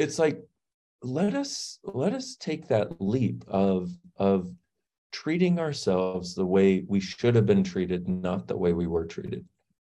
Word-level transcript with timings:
it's 0.00 0.18
like 0.18 0.42
let 1.02 1.34
us 1.34 1.78
let 1.84 2.12
us 2.12 2.36
take 2.36 2.68
that 2.68 3.00
leap 3.00 3.44
of 3.48 3.90
of 4.16 4.50
treating 5.12 5.58
ourselves 5.58 6.34
the 6.34 6.46
way 6.46 6.84
we 6.86 7.00
should 7.00 7.34
have 7.34 7.46
been 7.46 7.64
treated 7.64 8.08
not 8.08 8.46
the 8.46 8.56
way 8.56 8.72
we 8.72 8.86
were 8.86 9.06
treated. 9.06 9.44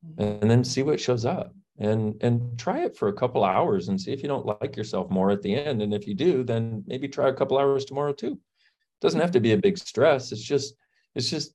Mm-hmm. 0.06 0.44
and 0.44 0.52
then 0.52 0.64
see 0.64 0.84
what 0.84 1.00
shows 1.00 1.26
up 1.26 1.54
and 1.80 2.16
and 2.22 2.58
try 2.58 2.80
it 2.86 2.96
for 2.96 3.08
a 3.08 3.14
couple 3.22 3.44
hours 3.44 3.90
and 3.90 4.00
see 4.00 4.14
if 4.14 4.22
you 4.22 4.30
don't 4.30 4.46
like 4.46 4.78
yourself 4.78 5.10
more 5.10 5.32
at 5.32 5.42
the 5.42 5.56
end. 5.56 5.82
And 5.82 5.94
if 5.94 6.08
you 6.08 6.14
do 6.14 6.44
then 6.44 6.84
maybe 6.88 7.08
try 7.08 7.30
a 7.30 7.34
couple 7.34 7.58
hours 7.58 7.84
tomorrow 7.84 8.14
too. 8.14 8.34
It 8.34 9.02
doesn't 9.02 9.20
have 9.20 9.32
to 9.32 9.40
be 9.40 9.54
a 9.54 9.58
big 9.58 9.78
stress. 9.78 10.32
It's 10.32 10.42
just 10.42 10.76
it's 11.16 11.30
just 11.30 11.54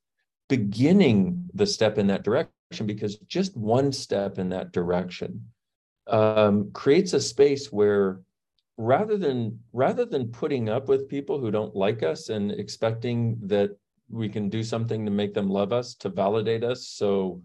beginning 0.48 1.48
the 1.54 1.66
step 1.66 1.98
in 1.98 2.08
that 2.08 2.24
direction 2.24 2.84
because 2.84 3.16
just 3.38 3.56
one 3.56 3.92
step 3.92 4.38
in 4.38 4.48
that 4.50 4.72
direction 4.72 5.46
um, 6.08 6.72
creates 6.72 7.12
a 7.12 7.20
space 7.20 7.72
where 7.72 8.20
rather 8.78 9.16
than 9.16 9.58
rather 9.72 10.04
than 10.04 10.28
putting 10.28 10.68
up 10.68 10.88
with 10.88 11.08
people 11.08 11.38
who 11.38 11.50
don't 11.50 11.76
like 11.76 12.02
us 12.02 12.28
and 12.28 12.50
expecting 12.52 13.36
that 13.42 13.70
we 14.08 14.28
can 14.28 14.48
do 14.48 14.62
something 14.62 15.04
to 15.04 15.10
make 15.10 15.34
them 15.34 15.48
love 15.48 15.72
us 15.72 15.94
to 15.94 16.08
validate 16.08 16.64
us 16.64 16.88
so 16.88 17.42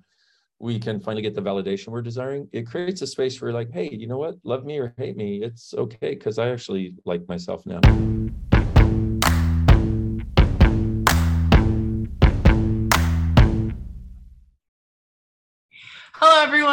we 0.59 0.79
can 0.79 0.99
finally 0.99 1.21
get 1.21 1.35
the 1.35 1.41
validation 1.41 1.89
we're 1.89 2.01
desiring 2.01 2.47
it 2.51 2.65
creates 2.65 3.01
a 3.01 3.07
space 3.07 3.41
where 3.41 3.51
like 3.51 3.71
hey 3.71 3.89
you 3.91 4.07
know 4.07 4.17
what? 4.17 4.35
Love 4.43 4.65
me 4.65 4.79
or 4.79 4.93
hate 4.97 5.17
me 5.17 5.43
it's 5.43 5.73
okay 5.73 6.15
because 6.15 6.39
i 6.39 6.49
actually 6.49 6.95
like 7.05 7.27
myself 7.27 7.65
now 7.65 7.81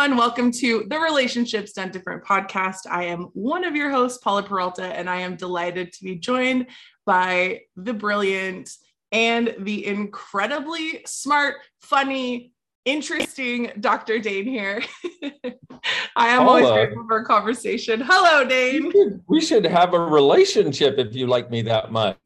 everyone. 0.04 0.18
Welcome 0.18 0.50
to 0.52 0.84
the 0.88 0.98
Relationships 0.98 1.72
Done 1.72 1.90
Different 1.90 2.22
podcast. 2.24 2.80
I 2.90 3.04
am 3.04 3.30
one 3.32 3.64
of 3.64 3.74
your 3.74 3.90
hosts, 3.90 4.18
Paula 4.18 4.42
Peralta, 4.42 4.84
and 4.84 5.08
I 5.08 5.20
am 5.20 5.34
delighted 5.34 5.94
to 5.94 6.04
be 6.04 6.16
joined 6.16 6.66
by 7.06 7.62
the 7.76 7.94
brilliant 7.94 8.70
and 9.12 9.54
the 9.60 9.86
incredibly 9.86 11.00
smart, 11.06 11.54
funny, 11.80 12.52
interesting 12.84 13.70
Dr. 13.80 14.18
Dain 14.18 14.44
Heer. 14.44 14.82
I 16.16 16.28
am 16.28 16.40
Paula, 16.40 16.50
always 16.50 16.70
grateful 16.70 17.06
for 17.08 17.18
a 17.20 17.24
conversation. 17.24 18.02
Hello, 18.04 18.46
Dain. 18.46 18.84
We 18.84 18.90
should, 18.90 19.20
we 19.26 19.40
should 19.40 19.64
have 19.64 19.94
a 19.94 20.00
relationship 20.00 20.98
if 20.98 21.14
you 21.14 21.28
like 21.28 21.50
me 21.50 21.62
that 21.62 21.90
much. 21.90 22.18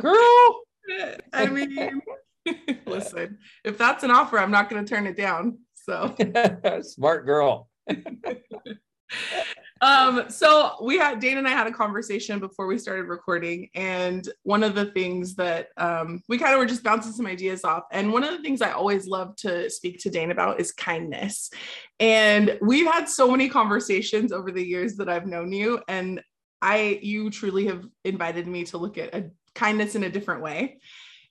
Girl. 0.00 0.62
I 1.34 1.46
mean, 1.46 2.00
listen, 2.86 3.38
if 3.64 3.76
that's 3.76 4.02
an 4.02 4.10
offer, 4.10 4.38
I'm 4.38 4.50
not 4.50 4.70
going 4.70 4.82
to 4.82 4.88
turn 4.88 5.06
it 5.06 5.16
down. 5.16 5.58
So 5.86 6.14
smart 6.82 7.26
girl. 7.26 7.68
um, 9.80 10.24
so 10.28 10.72
we 10.82 10.98
had 10.98 11.20
Dain 11.20 11.38
and 11.38 11.46
I 11.46 11.52
had 11.52 11.68
a 11.68 11.72
conversation 11.72 12.40
before 12.40 12.66
we 12.66 12.76
started 12.76 13.04
recording, 13.04 13.68
and 13.74 14.28
one 14.42 14.64
of 14.64 14.74
the 14.74 14.86
things 14.86 15.36
that 15.36 15.68
um, 15.76 16.22
we 16.28 16.38
kind 16.38 16.54
of 16.54 16.58
were 16.58 16.66
just 16.66 16.82
bouncing 16.82 17.12
some 17.12 17.26
ideas 17.26 17.62
off. 17.62 17.84
And 17.92 18.12
one 18.12 18.24
of 18.24 18.32
the 18.32 18.42
things 18.42 18.62
I 18.62 18.72
always 18.72 19.06
love 19.06 19.36
to 19.36 19.70
speak 19.70 20.00
to 20.00 20.10
Dain 20.10 20.32
about 20.32 20.60
is 20.60 20.72
kindness. 20.72 21.50
And 22.00 22.58
we've 22.60 22.90
had 22.90 23.08
so 23.08 23.30
many 23.30 23.48
conversations 23.48 24.32
over 24.32 24.50
the 24.50 24.64
years 24.64 24.96
that 24.96 25.08
I've 25.08 25.26
known 25.26 25.52
you, 25.52 25.80
and 25.86 26.20
I 26.60 26.98
you 27.00 27.30
truly 27.30 27.66
have 27.66 27.84
invited 28.04 28.48
me 28.48 28.64
to 28.64 28.78
look 28.78 28.98
at 28.98 29.14
a 29.14 29.30
kindness 29.54 29.94
in 29.94 30.02
a 30.02 30.10
different 30.10 30.42
way. 30.42 30.78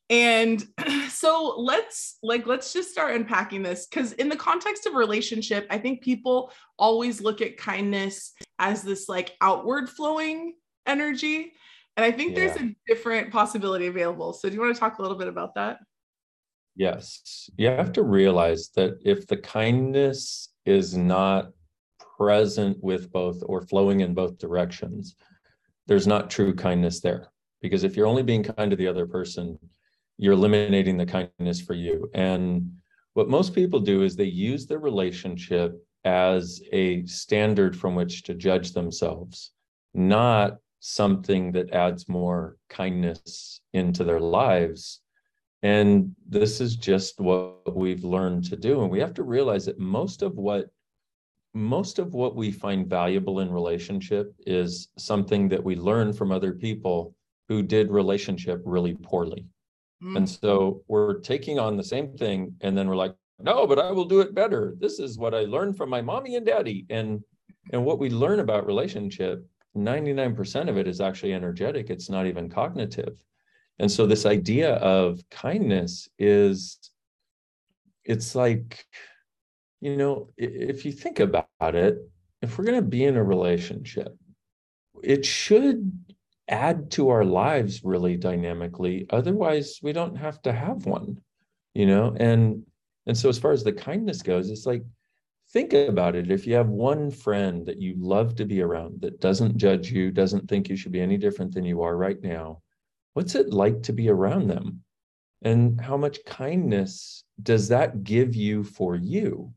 And 0.09 0.63
so 1.09 1.55
let's 1.57 2.17
like 2.21 2.45
let's 2.45 2.73
just 2.73 2.91
start 2.91 3.15
unpacking 3.15 3.63
this 3.63 3.87
cuz 3.91 4.13
in 4.13 4.29
the 4.29 4.35
context 4.35 4.85
of 4.85 4.93
relationship, 4.93 5.65
I 5.69 5.77
think 5.77 6.01
people 6.01 6.51
always 6.77 7.21
look 7.21 7.41
at 7.41 7.57
kindness 7.57 8.33
as 8.59 8.83
this 8.83 9.09
like 9.09 9.35
outward 9.41 9.89
flowing 9.89 10.55
energy. 10.85 11.53
And 11.97 12.05
I 12.05 12.11
think 12.11 12.31
yeah. 12.31 12.47
there's 12.47 12.61
a 12.61 12.75
different 12.87 13.31
possibility 13.31 13.87
available. 13.87 14.33
So 14.33 14.49
do 14.49 14.55
you 14.55 14.61
want 14.61 14.75
to 14.75 14.79
talk 14.79 14.99
a 14.99 15.01
little 15.01 15.17
bit 15.17 15.27
about 15.27 15.55
that? 15.55 15.79
Yes. 16.75 17.49
You 17.57 17.67
have 17.67 17.93
to 17.93 18.03
realize 18.03 18.69
that 18.75 18.99
if 19.03 19.27
the 19.27 19.37
kindness 19.37 20.49
is 20.65 20.97
not 20.97 21.51
present 22.17 22.77
with 22.83 23.11
both 23.11 23.41
or 23.45 23.61
flowing 23.61 24.01
in 24.01 24.13
both 24.13 24.37
directions, 24.37 25.15
there's 25.87 26.07
not 26.07 26.29
true 26.29 26.53
kindness 26.53 26.99
there. 26.99 27.31
Because 27.61 27.83
if 27.83 27.95
you're 27.95 28.07
only 28.07 28.23
being 28.23 28.43
kind 28.43 28.71
to 28.71 28.77
the 28.77 28.87
other 28.87 29.05
person, 29.05 29.57
you're 30.17 30.33
eliminating 30.33 30.97
the 30.97 31.05
kindness 31.05 31.61
for 31.61 31.73
you. 31.73 32.09
And 32.13 32.71
what 33.13 33.29
most 33.29 33.53
people 33.53 33.79
do 33.79 34.03
is 34.03 34.15
they 34.15 34.25
use 34.25 34.65
their 34.65 34.79
relationship 34.79 35.81
as 36.03 36.61
a 36.71 37.05
standard 37.05 37.77
from 37.77 37.95
which 37.95 38.23
to 38.23 38.35
judge 38.35 38.73
themselves, 38.73 39.51
not 39.93 40.57
something 40.79 41.51
that 41.53 41.71
adds 41.71 42.07
more 42.07 42.57
kindness 42.69 43.61
into 43.73 44.03
their 44.03 44.19
lives. 44.19 45.01
And 45.63 46.15
this 46.29 46.61
is 46.61 46.75
just 46.75 47.19
what 47.19 47.75
we've 47.75 48.03
learned 48.03 48.43
to 48.45 48.55
do. 48.55 48.83
And 48.83 48.91
we 48.91 48.99
have 48.99 49.15
to 49.15 49.23
realize 49.23 49.65
that 49.65 49.79
most 49.79 50.21
of 50.21 50.35
what 50.35 50.67
most 51.55 51.99
of 51.99 52.13
what 52.13 52.35
we 52.35 52.51
find 52.51 52.85
valuable 52.85 53.39
in 53.39 53.49
relationship 53.49 54.35
is 54.45 54.89
something 54.97 55.47
that 55.47 55.63
we 55.63 55.77
learn 55.77 56.11
from 56.11 56.29
other 56.29 56.51
people 56.51 57.15
who 57.47 57.63
did 57.63 57.89
relationship 57.89 58.61
really 58.65 58.93
poorly. 58.93 59.47
Mm. 60.03 60.17
And 60.17 60.29
so 60.29 60.83
we're 60.87 61.19
taking 61.19 61.59
on 61.59 61.77
the 61.77 61.83
same 61.83 62.17
thing 62.17 62.55
and 62.61 62.77
then 62.77 62.87
we're 62.87 62.95
like, 62.95 63.15
no, 63.39 63.67
but 63.67 63.79
I 63.79 63.91
will 63.91 64.05
do 64.05 64.21
it 64.21 64.33
better. 64.33 64.75
This 64.79 64.99
is 64.99 65.17
what 65.17 65.33
I 65.33 65.41
learned 65.41 65.77
from 65.77 65.89
my 65.89 66.01
mommy 66.01 66.35
and 66.35 66.45
daddy. 66.45 66.85
And 66.89 67.21
and 67.71 67.83
what 67.83 67.99
we 67.99 68.09
learn 68.09 68.39
about 68.39 68.67
relationship, 68.67 69.45
99% 69.75 70.69
of 70.69 70.77
it 70.77 70.87
is 70.87 71.01
actually 71.01 71.33
energetic. 71.33 71.89
It's 71.89 72.09
not 72.09 72.27
even 72.27 72.49
cognitive. 72.49 73.17
And 73.79 73.91
so 73.91 74.05
this 74.05 74.25
idea 74.25 74.75
of 74.75 75.19
kindness 75.31 76.07
is 76.17 76.79
it's 78.05 78.35
like, 78.35 78.85
you 79.81 79.97
know, 79.97 80.29
if 80.37 80.85
you 80.85 80.91
think 80.91 81.19
about 81.19 81.47
it, 81.61 81.97
if 82.41 82.57
we're 82.57 82.65
going 82.65 82.81
to 82.81 82.87
be 82.87 83.03
in 83.03 83.17
a 83.17 83.23
relationship, 83.23 84.15
it 85.03 85.25
should 85.25 85.91
add 86.47 86.91
to 86.91 87.09
our 87.09 87.25
lives 87.25 87.81
really 87.83 88.17
dynamically. 88.17 89.05
Otherwise 89.09 89.79
we 89.81 89.93
don't 89.93 90.15
have 90.15 90.41
to 90.43 90.51
have 90.51 90.85
one 90.85 91.21
you 91.75 91.85
know? 91.85 92.15
And 92.19 92.63
and 93.05 93.15
so 93.15 93.29
as 93.29 93.37
far 93.37 93.51
as 93.51 93.63
the 93.63 93.73
kindness 93.73 94.23
goes 94.23 94.49
it's 94.49 94.65
like 94.65 94.83
think 95.51 95.73
about 95.73 96.15
it. 96.15 96.31
If 96.31 96.47
you 96.47 96.55
have 96.55 96.69
one 96.69 97.11
friend 97.11 97.67
that 97.67 97.79
you 97.79 97.93
love 97.99 98.35
to 98.37 98.45
be 98.45 98.61
around 98.61 99.01
that 99.01 99.19
doesn't 99.19 99.57
judge 99.57 99.91
you 99.91 100.09
doesn't 100.09 100.49
think 100.49 100.67
you 100.67 100.75
should 100.75 100.91
be 100.91 101.01
any 101.01 101.17
different 101.17 101.53
than 101.53 101.65
you 101.65 101.83
are 101.83 101.95
right 101.95 102.21
now 102.23 102.61
what's 103.13 103.35
it 103.35 103.53
like 103.53 103.81
to 103.83 103.93
be 103.93 104.09
around 104.09 104.47
them? 104.47 104.81
And 105.41 105.79
how 105.79 105.95
much 105.95 106.25
kindness 106.25 107.23
does 107.43 107.69
that 107.69 108.03
give 108.03 108.35
you 108.35 108.63
for 108.63 108.95
you? 108.95 109.53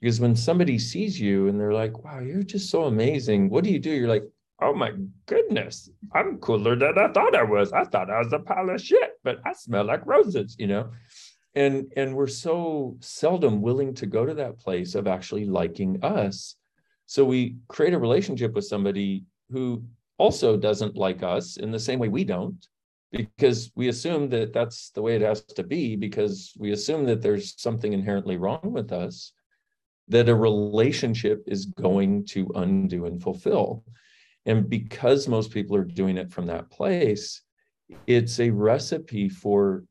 Because 0.00 0.20
when 0.20 0.36
somebody 0.36 0.78
sees 0.78 1.18
you 1.18 1.48
and 1.48 1.58
they're 1.58 1.72
like 1.72 2.04
wow 2.04 2.18
you're 2.18 2.42
just 2.42 2.68
so 2.68 2.84
amazing. 2.84 3.48
What 3.48 3.64
do 3.64 3.70
you 3.70 3.78
do? 3.78 3.90
You're 3.90 4.08
like 4.08 4.24
oh 4.62 4.74
my 4.74 4.92
goodness, 5.26 5.90
I'm 6.14 6.38
cooler 6.38 6.76
than 6.76 6.98
I 6.98 7.08
thought 7.12 7.34
I 7.34 7.42
was. 7.42 7.72
I 7.72 7.84
thought 7.84 8.10
I 8.10 8.18
was 8.18 8.32
a 8.32 8.38
pile 8.38 8.70
of 8.70 8.80
shit, 8.80 9.12
but 9.24 9.40
I 9.44 9.52
smell 9.52 9.84
like 9.84 10.06
roses, 10.06 10.56
you 10.58 10.66
know? 10.66 10.90
And 11.54 11.92
and 11.96 12.14
we're 12.14 12.28
so 12.28 12.96
seldom 13.00 13.60
willing 13.60 13.94
to 13.94 14.06
go 14.06 14.24
to 14.24 14.34
that 14.34 14.58
place 14.58 14.94
of 14.94 15.06
actually 15.06 15.46
liking 15.46 16.04
us. 16.04 16.56
So 17.06 17.24
we 17.24 17.56
create 17.68 17.94
a 17.94 17.98
relationship 17.98 18.54
with 18.54 18.66
somebody 18.66 19.24
who 19.50 19.82
also 20.18 20.56
doesn't 20.56 20.96
like 20.96 21.22
us 21.22 21.56
in 21.56 21.72
the 21.72 21.78
same 21.78 21.98
way 21.98 22.08
we 22.08 22.24
don't 22.24 22.66
because 23.10 23.72
we 23.74 23.88
assume 23.88 24.28
that 24.28 24.52
that's 24.52 24.90
the 24.90 25.02
way 25.02 25.16
it 25.16 25.22
has 25.22 25.42
to 25.42 25.64
be 25.64 25.96
because 25.96 26.52
we 26.56 26.70
assume 26.70 27.04
that 27.06 27.20
there's 27.20 27.60
something 27.60 27.92
inherently 27.92 28.36
wrong 28.36 28.60
with 28.62 28.92
us 28.92 29.32
that 30.06 30.28
a 30.28 30.34
relationship 30.34 31.42
is 31.46 31.66
going 31.66 32.24
to 32.26 32.48
undo 32.54 33.06
and 33.06 33.22
fulfill 33.22 33.82
and 34.46 34.68
because 34.68 35.28
most 35.28 35.50
people 35.50 35.76
are 35.76 35.84
doing 35.84 36.16
it 36.16 36.32
from 36.32 36.46
that 36.46 36.70
place, 36.70 37.42
it's 38.06 38.40
a 38.40 38.50
recipe 38.50 39.28
for 39.28 39.84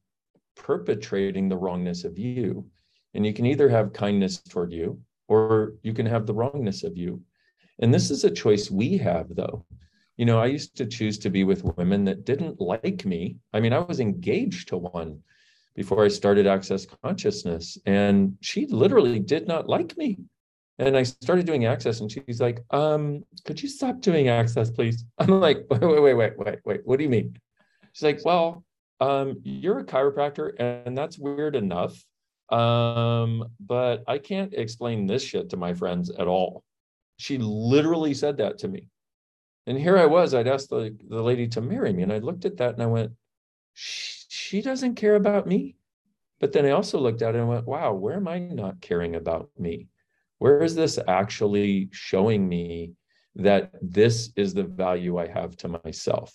perpetrating 0.56 1.50
the 1.50 1.58
wrongness 1.58 2.04
of 2.04 2.18
you. 2.18 2.66
And 3.14 3.26
you 3.26 3.34
can 3.34 3.46
either 3.46 3.70
have 3.70 3.94
kindness 3.94 4.38
toward 4.38 4.72
you 4.72 5.00
or 5.28 5.74
you 5.84 5.94
can 5.94 6.06
have 6.06 6.26
the 6.26 6.34
wrongness 6.34 6.84
of 6.84 6.98
you. 6.98 7.22
And 7.80 7.94
this 7.94 8.12
is 8.12 8.24
a 8.24 8.32
choice 8.32 8.70
we 8.70 8.98
have, 8.98 9.36
though. 9.36 9.66
You 10.18 10.26
know, 10.26 10.40
I 10.40 10.48
used 10.48 10.76
to 10.78 10.86
choose 10.86 11.18
to 11.20 11.30
be 11.30 11.46
with 11.46 11.64
women 11.78 12.04
that 12.06 12.26
didn't 12.26 12.60
like 12.60 13.06
me. 13.06 13.38
I 13.54 13.62
mean, 13.62 13.72
I 13.72 13.80
was 13.80 14.02
engaged 14.02 14.68
to 14.70 14.78
one 14.78 15.22
before 15.76 16.04
I 16.04 16.10
started 16.10 16.46
Access 16.46 16.86
Consciousness, 16.86 17.78
and 17.86 18.38
she 18.42 18.66
literally 18.66 19.20
did 19.20 19.48
not 19.48 19.70
like 19.70 19.96
me. 19.96 20.18
And 20.80 20.98
I 20.98 21.04
started 21.04 21.46
doing 21.46 21.66
access, 21.66 22.00
and 22.00 22.12
she's 22.12 22.40
like, 22.40 22.64
um, 22.72 23.24
could 23.46 23.62
you 23.62 23.68
stop 23.68 24.00
doing 24.00 24.30
access, 24.30 24.72
please? 24.72 25.04
I'm 25.20 25.40
like, 25.40 25.66
wait, 25.70 25.82
wait, 25.82 26.00
wait, 26.00 26.14
wait, 26.14 26.38
wait, 26.38 26.60
wait. 26.66 26.82
What 26.86 26.98
do 26.98 27.04
you 27.04 27.10
mean? 27.10 27.38
She's 27.92 28.04
like, 28.04 28.24
well, 28.24 28.64
um, 29.02 29.40
you're 29.44 29.80
a 29.80 29.84
chiropractor, 29.84 30.52
and 30.58 30.98
that's 30.98 31.20
weird 31.20 31.56
enough. 31.56 32.02
Um, 32.50 33.46
but 33.60 34.04
I 34.08 34.18
can't 34.18 34.54
explain 34.54 35.06
this 35.06 35.24
shit 35.24 35.50
to 35.50 35.58
my 35.58 35.74
friends 35.74 36.10
at 36.10 36.28
all. 36.28 36.64
She 37.18 37.38
literally 37.38 38.14
said 38.14 38.38
that 38.38 38.60
to 38.60 38.68
me. 38.68 38.88
And 39.68 39.78
here 39.78 39.98
I 39.98 40.06
was, 40.06 40.34
I'd 40.34 40.48
asked 40.48 40.70
the, 40.70 40.98
the 41.10 41.22
lady 41.22 41.48
to 41.50 41.62
marry 41.62 41.94
me. 41.94 42.02
And 42.04 42.14
I 42.14 42.18
looked 42.20 42.46
at 42.46 42.58
that 42.58 42.74
and 42.74 42.82
I 42.82 42.88
went, 42.88 43.12
she 43.74 44.62
doesn't 44.62 44.96
care 44.96 45.16
about 45.16 45.46
me. 45.46 45.76
But 46.40 46.54
then 46.54 46.66
I 46.66 46.72
also 46.72 47.00
looked 47.00 47.22
at 47.22 47.36
it 47.36 47.40
and 47.40 47.50
went, 47.50 47.68
wow, 47.68 47.94
where 47.94 48.16
am 48.16 48.28
I 48.28 48.40
not 48.40 48.82
caring 48.82 49.16
about 49.16 49.50
me? 49.60 49.90
Where 50.40 50.62
is 50.64 50.76
this 50.76 50.98
actually 51.08 51.90
showing 51.92 52.48
me 52.48 52.94
that 53.36 53.72
this 53.82 54.32
is 54.36 54.54
the 54.54 54.64
value 54.64 55.18
I 55.18 55.28
have 55.28 55.56
to 55.58 55.80
myself? 55.84 56.34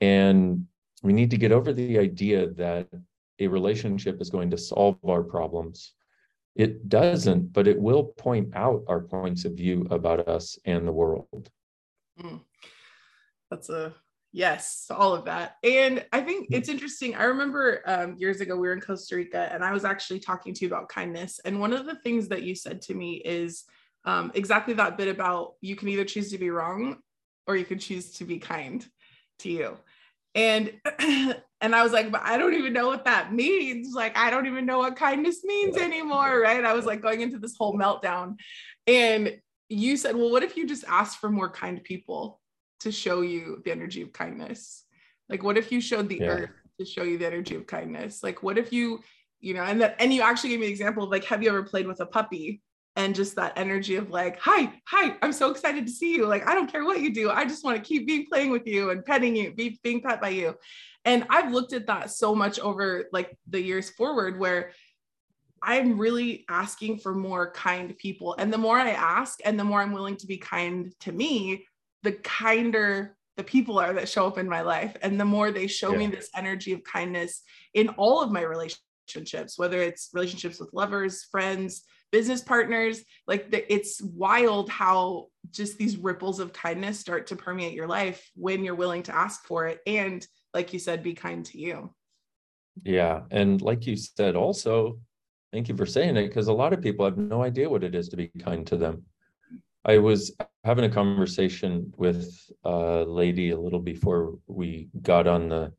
And 0.00 0.66
we 1.02 1.12
need 1.12 1.30
to 1.30 1.38
get 1.38 1.52
over 1.52 1.72
the 1.72 1.98
idea 1.98 2.50
that 2.50 2.88
a 3.38 3.46
relationship 3.46 4.20
is 4.20 4.30
going 4.30 4.50
to 4.50 4.58
solve 4.58 4.98
our 5.06 5.22
problems. 5.22 5.92
It 6.56 6.88
doesn't, 6.88 7.52
but 7.52 7.66
it 7.66 7.80
will 7.80 8.04
point 8.04 8.54
out 8.54 8.84
our 8.88 9.00
points 9.00 9.44
of 9.44 9.52
view 9.52 9.86
about 9.90 10.28
us 10.28 10.58
and 10.64 10.86
the 10.86 10.92
world. 10.92 11.50
Mm. 12.20 12.40
That's 13.50 13.70
a 13.70 13.94
yes, 14.32 14.86
all 14.90 15.14
of 15.14 15.24
that. 15.24 15.56
And 15.64 16.04
I 16.12 16.20
think 16.20 16.48
it's 16.50 16.68
interesting. 16.68 17.14
I 17.14 17.24
remember 17.24 17.82
um, 17.86 18.16
years 18.16 18.40
ago 18.40 18.56
we 18.56 18.68
were 18.68 18.74
in 18.74 18.80
Costa 18.80 19.16
Rica 19.16 19.52
and 19.52 19.64
I 19.64 19.72
was 19.72 19.84
actually 19.84 20.20
talking 20.20 20.54
to 20.54 20.60
you 20.62 20.68
about 20.68 20.88
kindness. 20.88 21.40
And 21.44 21.60
one 21.60 21.72
of 21.72 21.86
the 21.86 21.96
things 21.96 22.28
that 22.28 22.42
you 22.42 22.54
said 22.54 22.80
to 22.82 22.94
me 22.94 23.16
is 23.24 23.64
um, 24.04 24.30
exactly 24.34 24.74
that 24.74 24.96
bit 24.96 25.08
about 25.08 25.54
you 25.60 25.76
can 25.76 25.88
either 25.88 26.04
choose 26.04 26.30
to 26.30 26.38
be 26.38 26.50
wrong 26.50 26.98
or 27.46 27.56
you 27.56 27.64
can 27.64 27.78
choose 27.78 28.12
to 28.12 28.24
be 28.24 28.38
kind 28.38 28.86
to 29.40 29.50
you 29.50 29.76
and 30.34 30.72
and 31.60 31.74
i 31.74 31.82
was 31.82 31.92
like 31.92 32.10
but 32.10 32.22
i 32.24 32.36
don't 32.38 32.54
even 32.54 32.72
know 32.72 32.86
what 32.86 33.04
that 33.04 33.32
means 33.32 33.94
like 33.94 34.16
i 34.16 34.30
don't 34.30 34.46
even 34.46 34.64
know 34.64 34.78
what 34.78 34.96
kindness 34.96 35.44
means 35.44 35.76
anymore 35.76 36.40
right 36.40 36.64
i 36.64 36.72
was 36.72 36.86
like 36.86 37.00
going 37.00 37.20
into 37.20 37.38
this 37.38 37.56
whole 37.56 37.76
meltdown 37.76 38.36
and 38.86 39.36
you 39.68 39.96
said 39.96 40.14
well 40.14 40.30
what 40.30 40.42
if 40.42 40.56
you 40.56 40.66
just 40.66 40.84
asked 40.88 41.18
for 41.18 41.30
more 41.30 41.50
kind 41.50 41.82
people 41.82 42.40
to 42.80 42.92
show 42.92 43.20
you 43.20 43.62
the 43.64 43.70
energy 43.70 44.02
of 44.02 44.12
kindness. 44.12 44.84
Like 45.28 45.42
what 45.42 45.56
if 45.56 45.70
you 45.70 45.80
showed 45.80 46.08
the 46.08 46.18
yeah. 46.20 46.26
earth 46.26 46.50
to 46.78 46.84
show 46.84 47.02
you 47.02 47.18
the 47.18 47.26
energy 47.26 47.54
of 47.54 47.66
kindness? 47.66 48.22
Like 48.22 48.42
what 48.42 48.58
if 48.58 48.72
you 48.72 49.00
you 49.40 49.54
know 49.54 49.62
and 49.62 49.80
that 49.80 49.96
and 49.98 50.12
you 50.12 50.22
actually 50.22 50.50
gave 50.50 50.60
me 50.60 50.66
an 50.66 50.72
example 50.72 51.04
of 51.04 51.10
like 51.10 51.24
have 51.24 51.42
you 51.42 51.48
ever 51.48 51.62
played 51.62 51.86
with 51.86 52.00
a 52.00 52.06
puppy 52.06 52.60
and 52.96 53.14
just 53.14 53.36
that 53.36 53.52
energy 53.56 53.96
of 53.96 54.10
like 54.10 54.38
hi 54.38 54.72
hi 54.86 55.16
i'm 55.22 55.32
so 55.32 55.50
excited 55.50 55.86
to 55.86 55.92
see 55.92 56.14
you. 56.14 56.26
Like 56.26 56.46
i 56.48 56.54
don't 56.54 56.70
care 56.70 56.84
what 56.84 57.00
you 57.00 57.12
do. 57.14 57.30
I 57.30 57.44
just 57.44 57.64
want 57.64 57.76
to 57.76 57.82
keep 57.82 58.06
being 58.06 58.26
playing 58.26 58.50
with 58.50 58.66
you 58.66 58.90
and 58.90 59.04
petting 59.04 59.36
you 59.36 59.52
be, 59.52 59.78
being 59.82 60.00
pet 60.00 60.20
by 60.20 60.30
you. 60.30 60.54
And 61.04 61.26
i've 61.30 61.52
looked 61.52 61.72
at 61.72 61.86
that 61.86 62.10
so 62.10 62.34
much 62.34 62.58
over 62.58 63.06
like 63.12 63.36
the 63.48 63.60
years 63.60 63.90
forward 63.90 64.38
where 64.38 64.72
i'm 65.62 65.98
really 65.98 66.44
asking 66.48 66.98
for 66.98 67.14
more 67.14 67.52
kind 67.52 67.96
people. 67.96 68.34
And 68.38 68.52
the 68.52 68.58
more 68.58 68.78
i 68.78 68.90
ask 68.90 69.38
and 69.44 69.58
the 69.58 69.64
more 69.64 69.80
i'm 69.80 69.92
willing 69.92 70.16
to 70.16 70.26
be 70.26 70.36
kind 70.36 70.92
to 71.00 71.12
me 71.12 71.66
the 72.02 72.12
kinder 72.12 73.16
the 73.36 73.44
people 73.44 73.78
are 73.78 73.94
that 73.94 74.08
show 74.08 74.26
up 74.26 74.38
in 74.38 74.48
my 74.48 74.60
life 74.60 74.96
and 75.02 75.18
the 75.18 75.24
more 75.24 75.50
they 75.50 75.66
show 75.66 75.92
yeah. 75.92 75.98
me 75.98 76.06
this 76.08 76.28
energy 76.36 76.72
of 76.72 76.84
kindness 76.84 77.42
in 77.74 77.88
all 77.90 78.22
of 78.22 78.30
my 78.30 78.42
relationships 78.42 79.58
whether 79.58 79.80
it's 79.80 80.10
relationships 80.12 80.60
with 80.60 80.68
lovers 80.72 81.24
friends 81.24 81.82
business 82.12 82.42
partners 82.42 83.02
like 83.26 83.50
the, 83.50 83.72
it's 83.72 84.02
wild 84.02 84.68
how 84.68 85.26
just 85.50 85.78
these 85.78 85.96
ripples 85.96 86.40
of 86.40 86.52
kindness 86.52 86.98
start 86.98 87.26
to 87.28 87.36
permeate 87.36 87.72
your 87.72 87.86
life 87.86 88.30
when 88.34 88.64
you're 88.64 88.74
willing 88.74 89.02
to 89.02 89.14
ask 89.14 89.44
for 89.46 89.66
it 89.66 89.80
and 89.86 90.26
like 90.52 90.72
you 90.72 90.78
said 90.78 91.02
be 91.02 91.14
kind 91.14 91.44
to 91.46 91.58
you 91.58 91.90
yeah 92.84 93.22
and 93.30 93.62
like 93.62 93.86
you 93.86 93.96
said 93.96 94.36
also 94.36 94.98
thank 95.52 95.68
you 95.68 95.76
for 95.76 95.86
saying 95.86 96.16
it 96.16 96.28
because 96.28 96.48
a 96.48 96.52
lot 96.52 96.72
of 96.72 96.82
people 96.82 97.04
have 97.04 97.16
no 97.16 97.42
idea 97.42 97.68
what 97.68 97.84
it 97.84 97.94
is 97.94 98.08
to 98.08 98.16
be 98.16 98.28
kind 98.38 98.66
to 98.66 98.76
them 98.76 99.04
i 99.84 99.98
was 99.98 100.32
having 100.64 100.84
a 100.84 100.90
conversation 100.90 101.92
with 101.96 102.50
a 102.64 103.04
lady 103.06 103.50
a 103.50 103.58
little 103.58 103.80
before 103.80 104.34
we 104.46 104.88
got 105.02 105.26
on 105.26 105.48
the 105.48 105.72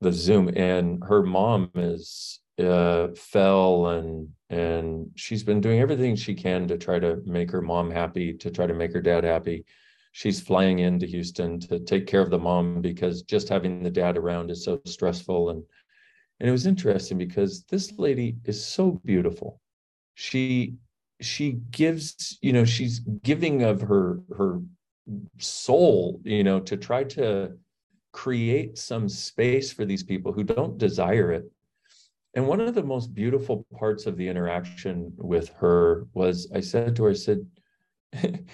the 0.00 0.12
zoom 0.12 0.48
and 0.56 1.02
her 1.04 1.22
mom 1.22 1.70
is 1.74 2.40
uh, 2.58 3.08
fell 3.16 3.86
and 3.88 4.28
and 4.50 5.10
she's 5.14 5.42
been 5.42 5.60
doing 5.60 5.80
everything 5.80 6.14
she 6.14 6.34
can 6.34 6.68
to 6.68 6.76
try 6.76 6.98
to 6.98 7.22
make 7.24 7.50
her 7.50 7.62
mom 7.62 7.90
happy 7.90 8.34
to 8.34 8.50
try 8.50 8.66
to 8.66 8.74
make 8.74 8.92
her 8.92 9.00
dad 9.00 9.24
happy. 9.24 9.64
She's 10.12 10.42
flying 10.42 10.80
into 10.80 11.06
houston 11.06 11.58
to 11.60 11.80
take 11.80 12.06
care 12.06 12.20
of 12.20 12.30
the 12.30 12.38
mom 12.38 12.82
because 12.82 13.22
just 13.22 13.48
having 13.48 13.82
the 13.82 13.90
dad 13.90 14.18
around 14.18 14.50
is 14.50 14.64
so 14.64 14.80
stressful. 14.84 15.50
And 15.50 15.62
and 16.40 16.48
it 16.48 16.52
was 16.52 16.66
interesting 16.66 17.18
because 17.18 17.64
this 17.64 17.92
lady 17.98 18.36
is 18.44 18.62
so 18.64 19.00
beautiful. 19.04 19.60
She 20.14 20.74
she 21.22 21.52
gives 21.70 22.38
you 22.42 22.52
know 22.52 22.64
she's 22.64 23.00
giving 23.22 23.62
of 23.62 23.80
her 23.80 24.20
her 24.36 24.60
soul 25.38 26.20
you 26.24 26.44
know 26.44 26.60
to 26.60 26.76
try 26.76 27.02
to 27.04 27.52
create 28.12 28.76
some 28.76 29.08
space 29.08 29.72
for 29.72 29.84
these 29.84 30.02
people 30.02 30.32
who 30.32 30.44
don't 30.44 30.78
desire 30.78 31.32
it 31.32 31.44
and 32.34 32.46
one 32.46 32.60
of 32.60 32.74
the 32.74 32.82
most 32.82 33.14
beautiful 33.14 33.66
parts 33.78 34.06
of 34.06 34.16
the 34.16 34.26
interaction 34.26 35.12
with 35.16 35.50
her 35.50 36.06
was 36.14 36.50
I 36.54 36.60
said 36.60 36.96
to 36.96 37.04
her, 37.04 37.10
I 37.10 37.14
said, 37.14 37.46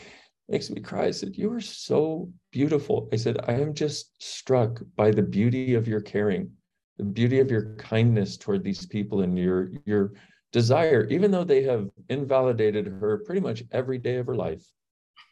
makes 0.49 0.71
me 0.71 0.81
cry. 0.81 1.07
I 1.07 1.11
said, 1.13 1.37
You 1.37 1.53
are 1.53 1.61
so 1.61 2.29
beautiful. 2.51 3.09
I 3.13 3.17
said, 3.17 3.39
I 3.47 3.53
am 3.53 3.75
just 3.75 4.21
struck 4.21 4.81
by 4.97 5.13
the 5.13 5.23
beauty 5.23 5.75
of 5.75 5.87
your 5.87 6.01
caring, 6.01 6.51
the 6.97 7.05
beauty 7.05 7.39
of 7.39 7.51
your 7.51 7.77
kindness 7.77 8.37
toward 8.37 8.65
these 8.65 8.85
people 8.85 9.21
and 9.21 9.39
your 9.39 9.71
your 9.85 10.13
desire, 10.53 11.07
even 11.11 11.31
though 11.31 11.45
they 11.45 11.63
have 11.63 11.91
invalidated 12.09 12.87
her 12.87 13.19
pretty 13.19 13.41
much 13.41 13.63
every 13.73 13.99
day 13.99 14.17
of 14.17 14.27
her 14.27 14.37
life. 14.37 14.65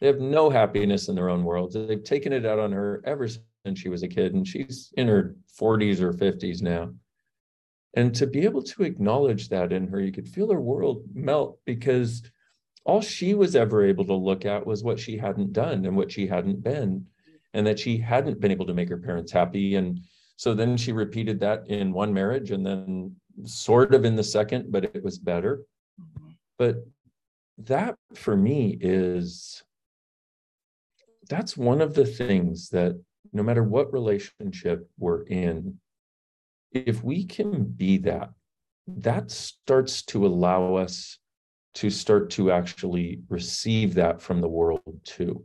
They 0.01 0.07
have 0.09 0.21
no 0.21 0.51
happiness 0.51 1.09
in 1.09 1.15
their 1.15 1.31
own 1.31 1.43
worlds. 1.43 1.75
They've 1.75 2.05
taken 2.05 2.33
it 2.33 2.45
out 2.45 2.59
on 2.59 2.73
her 2.73 3.03
ever 3.05 3.29
since 3.29 3.79
she 3.79 3.89
was 3.89 4.03
a 4.03 4.09
kid, 4.09 4.35
and 4.35 4.47
she's 4.47 4.93
in 4.97 5.09
her 5.09 5.37
40s 5.59 6.01
or 6.01 6.13
50s 6.13 6.61
now 6.61 6.91
and 7.97 8.15
to 8.15 8.27
be 8.27 8.45
able 8.45 8.63
to 8.63 8.83
acknowledge 8.83 9.49
that 9.49 9.73
in 9.73 9.89
her, 9.89 10.01
you 10.01 10.13
could 10.13 10.29
feel 10.29 10.53
her 10.53 10.61
world 10.61 11.03
melt 11.15 11.59
because 11.65 12.23
all 12.85 13.01
she 13.01 13.33
was 13.35 13.57
ever 13.57 13.85
able 13.85 14.05
to 14.05 14.15
look 14.15 14.45
at 14.45 14.67
was 14.67 14.85
what 14.85 15.01
she 15.01 15.17
hadn't 15.17 15.55
done 15.55 15.87
and 15.87 15.97
what 15.97 16.13
she 16.13 16.27
hadn't 16.27 16.63
been, 16.63 17.07
and 17.55 17.67
that 17.67 17.79
she 17.79 17.97
hadn't 17.97 18.39
been 18.39 18.53
able 18.53 18.67
to 18.67 18.75
make 18.75 18.91
her 18.91 18.99
parents 18.99 19.33
happy. 19.33 19.77
And 19.77 20.01
so 20.37 20.53
then 20.53 20.77
she 20.77 20.93
repeated 20.93 21.41
that 21.41 21.69
in 21.69 21.91
one 21.91 22.13
marriage 22.13 22.51
and 22.51 22.65
then 22.65 23.17
sort 23.45 23.95
of 23.95 24.05
in 24.05 24.17
the 24.17 24.25
second, 24.25 24.71
but 24.71 24.85
it 24.85 25.03
was 25.03 25.19
better. 25.19 25.63
Mm-hmm. 26.01 26.31
But 26.59 26.87
that 27.59 27.97
for 28.15 28.37
me 28.37 28.79
is 28.81 29.63
that's 31.29 31.57
one 31.57 31.81
of 31.81 31.95
the 31.95 32.07
things 32.07 32.69
that 32.71 33.01
no 33.33 33.43
matter 33.43 33.63
what 33.63 33.93
relationship 33.93 34.89
we're 34.99 35.23
in, 35.25 35.79
if 36.73 37.03
we 37.03 37.25
can 37.25 37.65
be 37.65 37.99
that, 37.99 38.31
that 38.87 39.31
starts 39.31 40.03
to 40.03 40.27
allow 40.27 40.77
us 40.77 41.19
to 41.75 41.91
start 41.91 42.31
to 42.31 42.51
actually 42.53 43.21
receive 43.29 43.95
that 43.95 44.21
from 44.23 44.41
the 44.41 44.49
world 44.49 45.01
too. 45.05 45.45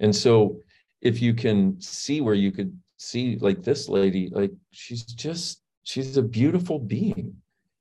And 0.00 0.14
so 0.14 0.60
if 1.02 1.20
you 1.20 1.34
can 1.34 1.80
see 1.80 2.20
where 2.20 2.34
you 2.34 2.52
could 2.52 2.76
see 2.96 3.36
like 3.40 3.62
this 3.62 3.88
lady, 3.88 4.30
like 4.32 4.52
she's 4.70 5.02
just, 5.02 5.62
she's 5.88 6.16
a 6.16 6.22
beautiful 6.22 6.78
being. 6.78 7.34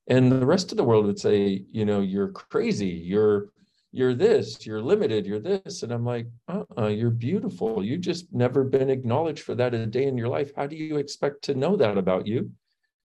And 0.09 0.31
the 0.31 0.45
rest 0.45 0.71
of 0.71 0.77
the 0.77 0.83
world 0.83 1.05
would 1.05 1.19
say, 1.19 1.65
you 1.71 1.85
know, 1.85 1.99
you're 1.99 2.29
crazy, 2.29 2.87
you're 2.87 3.49
you're 3.91 4.13
this, 4.13 4.65
you're 4.65 4.81
limited, 4.81 5.25
you're 5.25 5.39
this. 5.39 5.81
And 5.81 5.91
I'm 5.91 6.05
like, 6.05 6.27
uh-uh, 6.49 6.87
you're 6.87 7.09
beautiful. 7.09 7.83
You 7.83 7.97
just 7.97 8.31
never 8.33 8.63
been 8.63 8.89
acknowledged 8.89 9.43
for 9.43 9.55
that 9.55 9.73
a 9.73 9.85
day 9.85 10.03
in 10.03 10.17
your 10.17 10.27
life. 10.27 10.51
How 10.55 10.67
do 10.67 10.75
you 10.75 10.97
expect 10.97 11.43
to 11.45 11.55
know 11.55 11.75
that 11.77 11.97
about 11.97 12.27
you? 12.27 12.51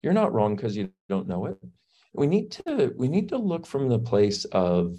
you're 0.03 0.13
not 0.13 0.33
wrong 0.33 0.55
because 0.55 0.77
you 0.77 0.89
don't 1.09 1.27
know 1.27 1.45
it 1.45 1.57
we 2.13 2.27
need 2.27 2.51
to 2.51 2.93
we 2.95 3.07
need 3.07 3.29
to 3.29 3.38
look 3.38 3.65
from 3.65 3.89
the 3.89 3.97
place 3.97 4.45
of 4.45 4.97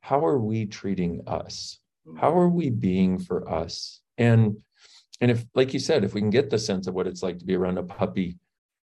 how 0.00 0.24
are 0.24 0.38
we 0.38 0.66
treating 0.66 1.22
us 1.26 1.80
how 2.18 2.36
are 2.36 2.48
we 2.48 2.70
being 2.70 3.18
for 3.18 3.50
us 3.50 4.00
and 4.18 4.56
and 5.20 5.30
if 5.30 5.44
like 5.54 5.72
you 5.72 5.80
said 5.80 6.04
if 6.04 6.14
we 6.14 6.20
can 6.20 6.30
get 6.30 6.50
the 6.50 6.58
sense 6.58 6.86
of 6.86 6.94
what 6.94 7.06
it's 7.06 7.22
like 7.22 7.38
to 7.38 7.44
be 7.44 7.56
around 7.56 7.78
a 7.78 7.82
puppy 7.82 8.36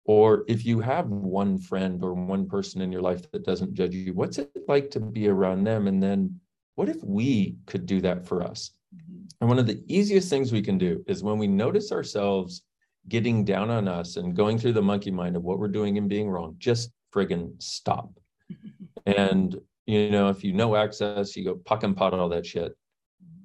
or 0.07 0.43
if 0.47 0.65
you 0.65 0.79
have 0.79 1.07
one 1.09 1.59
friend 1.59 2.03
or 2.03 2.13
one 2.13 2.47
person 2.47 2.81
in 2.81 2.91
your 2.91 3.01
life 3.01 3.29
that 3.31 3.45
doesn't 3.45 3.73
judge 3.73 3.93
you 3.93 4.13
what's 4.13 4.39
it 4.39 4.49
like 4.67 4.89
to 4.89 4.99
be 4.99 5.27
around 5.27 5.63
them 5.63 5.87
and 5.87 6.01
then 6.01 6.39
what 6.75 6.89
if 6.89 7.03
we 7.03 7.55
could 7.65 7.85
do 7.85 8.01
that 8.01 8.25
for 8.25 8.41
us 8.41 8.71
mm-hmm. 8.95 9.23
and 9.41 9.49
one 9.49 9.59
of 9.59 9.67
the 9.67 9.83
easiest 9.87 10.29
things 10.29 10.51
we 10.51 10.61
can 10.61 10.77
do 10.77 11.03
is 11.07 11.23
when 11.23 11.37
we 11.37 11.47
notice 11.47 11.91
ourselves 11.91 12.63
getting 13.09 13.45
down 13.45 13.69
on 13.69 13.87
us 13.87 14.17
and 14.17 14.35
going 14.35 14.57
through 14.57 14.73
the 14.73 14.81
monkey 14.81 15.11
mind 15.11 15.35
of 15.35 15.43
what 15.43 15.59
we're 15.59 15.67
doing 15.67 15.97
and 15.97 16.09
being 16.09 16.29
wrong, 16.29 16.55
just 16.57 16.91
friggin' 17.13 17.61
stop. 17.61 18.11
and 19.05 19.57
you 19.85 20.09
know, 20.09 20.27
if 20.27 20.43
you 20.43 20.51
know 20.51 20.75
access, 20.75 21.35
you 21.35 21.45
go 21.45 21.55
POC 21.55 21.83
and 21.83 21.97
POD 21.97 22.13
all 22.13 22.29
that 22.29 22.45
shit. 22.45 22.75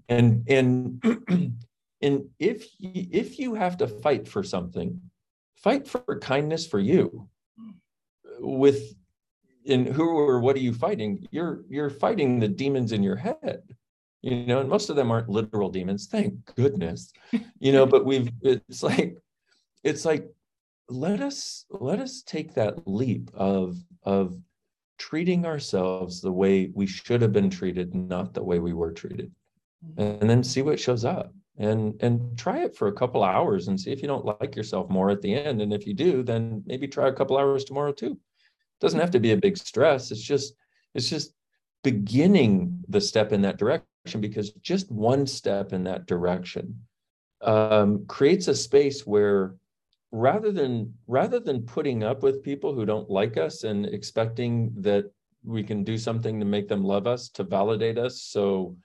And 0.09 0.45
and 0.49 1.03
and 2.03 2.25
if 2.39 2.67
you, 2.79 3.07
if 3.13 3.39
you 3.39 3.55
have 3.55 3.77
to 3.79 3.87
fight 3.87 4.27
for 4.27 4.43
something, 4.43 5.01
fight 5.63 5.89
for 5.89 6.19
kindness 6.21 6.67
for 6.67 6.81
you. 6.81 7.29
With 8.41 8.95
in 9.65 9.87
who 9.87 10.09
or 10.09 10.41
what 10.41 10.57
are 10.57 10.61
you 10.61 10.73
fighting? 10.73 11.27
You're 11.31 11.63
you're 11.69 11.91
fighting 11.91 12.41
the 12.41 12.49
demons 12.49 12.93
in 12.93 13.03
your 13.03 13.17
head. 13.17 13.63
you 14.23 14.47
know, 14.47 14.61
and 14.61 14.69
most 14.69 14.89
of 14.89 14.97
them 14.97 15.11
aren't 15.11 15.29
literal 15.29 15.69
demons, 15.69 16.07
thank 16.07 16.33
goodness, 16.55 17.13
you 17.59 17.73
know, 17.73 17.85
but 17.85 18.07
we've, 18.07 18.31
it's 18.41 18.83
like, 18.83 19.19
it's 19.83 20.05
like, 20.05 20.29
let 20.89 21.21
us, 21.21 21.65
let 21.71 21.99
us 21.99 22.23
take 22.23 22.55
that 22.55 22.87
leap 22.87 23.31
of, 23.35 23.77
of 24.05 24.39
treating 24.99 25.45
ourselves 25.45 26.21
the 26.21 26.31
way 26.31 26.71
we 26.73 26.87
should 26.87 27.21
have 27.21 27.33
been 27.33 27.51
treated, 27.51 27.95
not 27.95 28.33
the 28.33 28.45
way 28.45 28.61
we 28.61 28.73
were 28.73 28.93
treated. 28.93 29.33
Mm-hmm. 29.85 30.21
And 30.21 30.31
then 30.31 30.45
see 30.45 30.63
what 30.63 30.79
shows 30.79 31.05
up 31.05 31.35
and 31.59 32.01
and 32.03 32.37
try 32.39 32.61
it 32.61 32.77
for 32.77 32.89
a 32.89 32.93
couple 32.93 33.23
hours 33.23 33.69
and 33.69 33.79
see 33.79 33.93
if 33.93 34.01
you 34.01 34.09
don't 34.09 34.25
like 34.25 34.57
yourself 34.57 34.89
more 34.89 35.11
at 35.11 35.21
the 35.21 35.35
end. 35.35 35.61
And 35.61 35.73
if 35.73 35.87
you 35.87 35.95
do 35.95 36.23
then 36.23 36.63
maybe 36.67 36.89
try 36.89 37.09
a 37.09 37.13
couple 37.13 37.37
hours 37.39 37.65
tomorrow 37.65 37.93
too. 37.93 38.13
It 38.13 38.81
doesn't 38.81 39.01
have 39.01 39.11
to 39.13 39.21
be 39.21 39.33
a 39.33 39.37
big 39.37 39.57
stress. 39.57 40.11
It's 40.11 40.23
just 40.23 40.55
it's 40.95 41.09
just 41.09 41.35
beginning 41.85 42.83
the 42.89 43.01
step 43.01 43.33
in 43.33 43.43
that 43.43 43.59
direction 43.59 44.21
because 44.21 44.53
just 44.53 44.91
one 44.91 45.27
step 45.27 45.73
in 45.73 45.85
that 45.85 46.07
direction 46.07 46.81
um, 47.43 48.07
creates 48.07 48.49
a 48.49 48.55
space 48.55 49.07
where 49.07 49.57
rather 50.13 50.53
than 50.53 50.95
rather 51.07 51.41
than 51.41 51.63
putting 51.63 52.05
up 52.05 52.23
with 52.23 52.43
people 52.43 52.75
who 52.75 52.85
don't 52.85 53.11
like 53.11 53.37
us 53.37 53.65
and 53.65 53.87
expecting 53.87 54.73
that 54.77 55.11
we 55.45 55.63
can 55.63 55.83
do 55.83 55.99
something 55.99 56.39
to 56.39 56.47
make 56.47 56.69
them 56.69 56.85
love 56.85 57.07
us 57.07 57.29
to 57.31 57.43
validate 57.43 57.99
us 57.99 58.23
so 58.23 58.77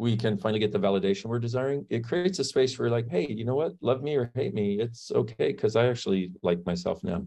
we 0.00 0.16
can 0.16 0.38
finally 0.38 0.58
get 0.58 0.72
the 0.72 0.78
validation 0.78 1.26
we're 1.26 1.38
desiring 1.38 1.84
it 1.90 2.02
creates 2.02 2.38
a 2.38 2.44
space 2.44 2.78
where 2.78 2.88
like 2.88 3.08
hey 3.08 3.26
you 3.28 3.44
know 3.44 3.54
what? 3.54 3.72
Love 3.82 4.02
me 4.02 4.16
or 4.16 4.32
hate 4.34 4.54
me 4.54 4.80
it's 4.80 5.12
okay 5.12 5.52
because 5.52 5.76
i 5.76 5.86
actually 5.86 6.32
like 6.42 6.64
myself 6.64 7.04
now. 7.04 7.22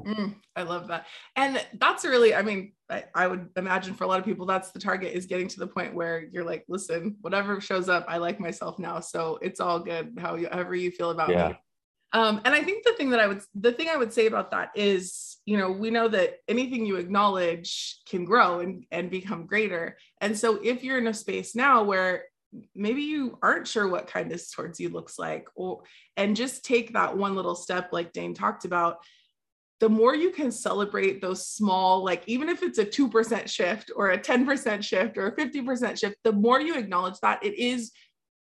Mm, 0.00 0.34
i 0.56 0.62
love 0.62 0.88
that. 0.88 1.06
And 1.36 1.64
that's 1.78 2.04
really 2.04 2.34
i 2.34 2.42
mean 2.42 2.72
I, 2.88 3.04
I, 3.14 3.26
would 3.26 3.48
imagine 3.56 3.94
for 3.94 4.04
a 4.04 4.06
lot 4.06 4.20
of 4.20 4.24
people 4.24 4.46
that's 4.46 4.70
the 4.70 4.78
target 4.78 5.12
is 5.14 5.26
getting 5.26 5.48
to 5.48 5.58
the 5.58 5.66
point 5.66 5.94
where 5.94 6.24
you're 6.32 6.44
like 6.44 6.64
listen 6.68 7.16
whatever 7.20 7.60
shows 7.60 7.88
up 7.88 8.04
i 8.08 8.16
like 8.18 8.38
myself 8.38 8.78
now 8.78 9.00
so 9.00 9.38
it's 9.42 9.58
all 9.58 9.80
good 9.80 10.16
however 10.18 10.74
you 10.74 10.90
feel 10.90 11.10
about 11.10 11.30
yeah. 11.30 11.54
Um, 12.12 12.40
and 12.44 12.54
I 12.54 12.62
think 12.62 12.84
the 12.84 12.94
thing 12.94 13.10
that 13.10 13.20
I 13.20 13.26
would, 13.26 13.42
the 13.54 13.72
thing 13.72 13.88
I 13.88 13.96
would 13.96 14.12
say 14.12 14.26
about 14.26 14.50
that 14.52 14.70
is, 14.74 15.38
you 15.44 15.58
know, 15.58 15.70
we 15.70 15.90
know 15.90 16.08
that 16.08 16.36
anything 16.48 16.86
you 16.86 16.96
acknowledge 16.96 17.98
can 18.08 18.24
grow 18.24 18.60
and, 18.60 18.84
and 18.90 19.10
become 19.10 19.46
greater. 19.46 19.98
And 20.20 20.36
so 20.36 20.58
if 20.62 20.82
you're 20.82 20.98
in 20.98 21.08
a 21.08 21.14
space 21.14 21.54
now 21.54 21.82
where 21.82 22.24
maybe 22.74 23.02
you 23.02 23.38
aren't 23.42 23.68
sure 23.68 23.88
what 23.88 24.06
kindness 24.06 24.50
towards 24.50 24.80
you 24.80 24.88
looks 24.88 25.18
like, 25.18 25.48
or, 25.54 25.82
and 26.16 26.36
just 26.36 26.64
take 26.64 26.92
that 26.94 27.16
one 27.16 27.34
little 27.34 27.56
step, 27.56 27.90
like 27.92 28.12
Dain 28.12 28.34
talked 28.34 28.64
about, 28.64 28.98
the 29.78 29.88
more 29.88 30.14
you 30.14 30.30
can 30.30 30.50
celebrate 30.50 31.20
those 31.20 31.46
small, 31.46 32.02
like 32.02 32.22
even 32.26 32.48
if 32.48 32.62
it's 32.62 32.78
a 32.78 32.86
2% 32.86 33.48
shift 33.48 33.90
or 33.94 34.10
a 34.10 34.18
10% 34.18 34.82
shift 34.82 35.18
or 35.18 35.26
a 35.26 35.36
50% 35.36 35.98
shift, 35.98 36.16
the 36.24 36.32
more 36.32 36.60
you 36.60 36.76
acknowledge 36.76 37.18
that 37.20 37.44
it 37.44 37.58
is 37.58 37.92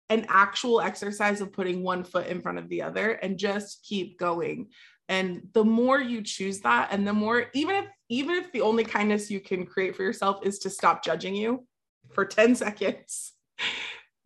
an 0.10 0.26
actual 0.30 0.82
exercise 0.82 1.42
of 1.42 1.52
putting 1.52 1.84
one 1.84 2.04
foot 2.04 2.28
in 2.28 2.42
front 2.42 2.58
of 2.58 2.70
the 2.70 2.82
other 2.82 3.12
and 3.12 3.38
just 3.38 3.84
keep 3.84 4.20
going. 4.20 4.70
And 5.10 5.48
the 5.54 5.64
more 5.64 6.00
you 6.00 6.22
choose 6.22 6.60
that 6.62 6.90
and 6.92 7.08
the 7.08 7.14
more 7.14 7.46
even 7.54 7.76
if 7.76 7.86
even 8.10 8.36
if 8.36 8.52
the 8.52 8.62
only 8.62 8.84
kindness 8.84 9.32
you 9.32 9.40
can 9.40 9.66
create 9.66 9.96
for 9.96 10.04
yourself 10.04 10.46
is 10.46 10.60
to 10.60 10.70
stop 10.70 11.04
judging 11.04 11.36
you 11.36 11.66
for 12.14 12.26
10 12.26 12.56
seconds 12.56 13.34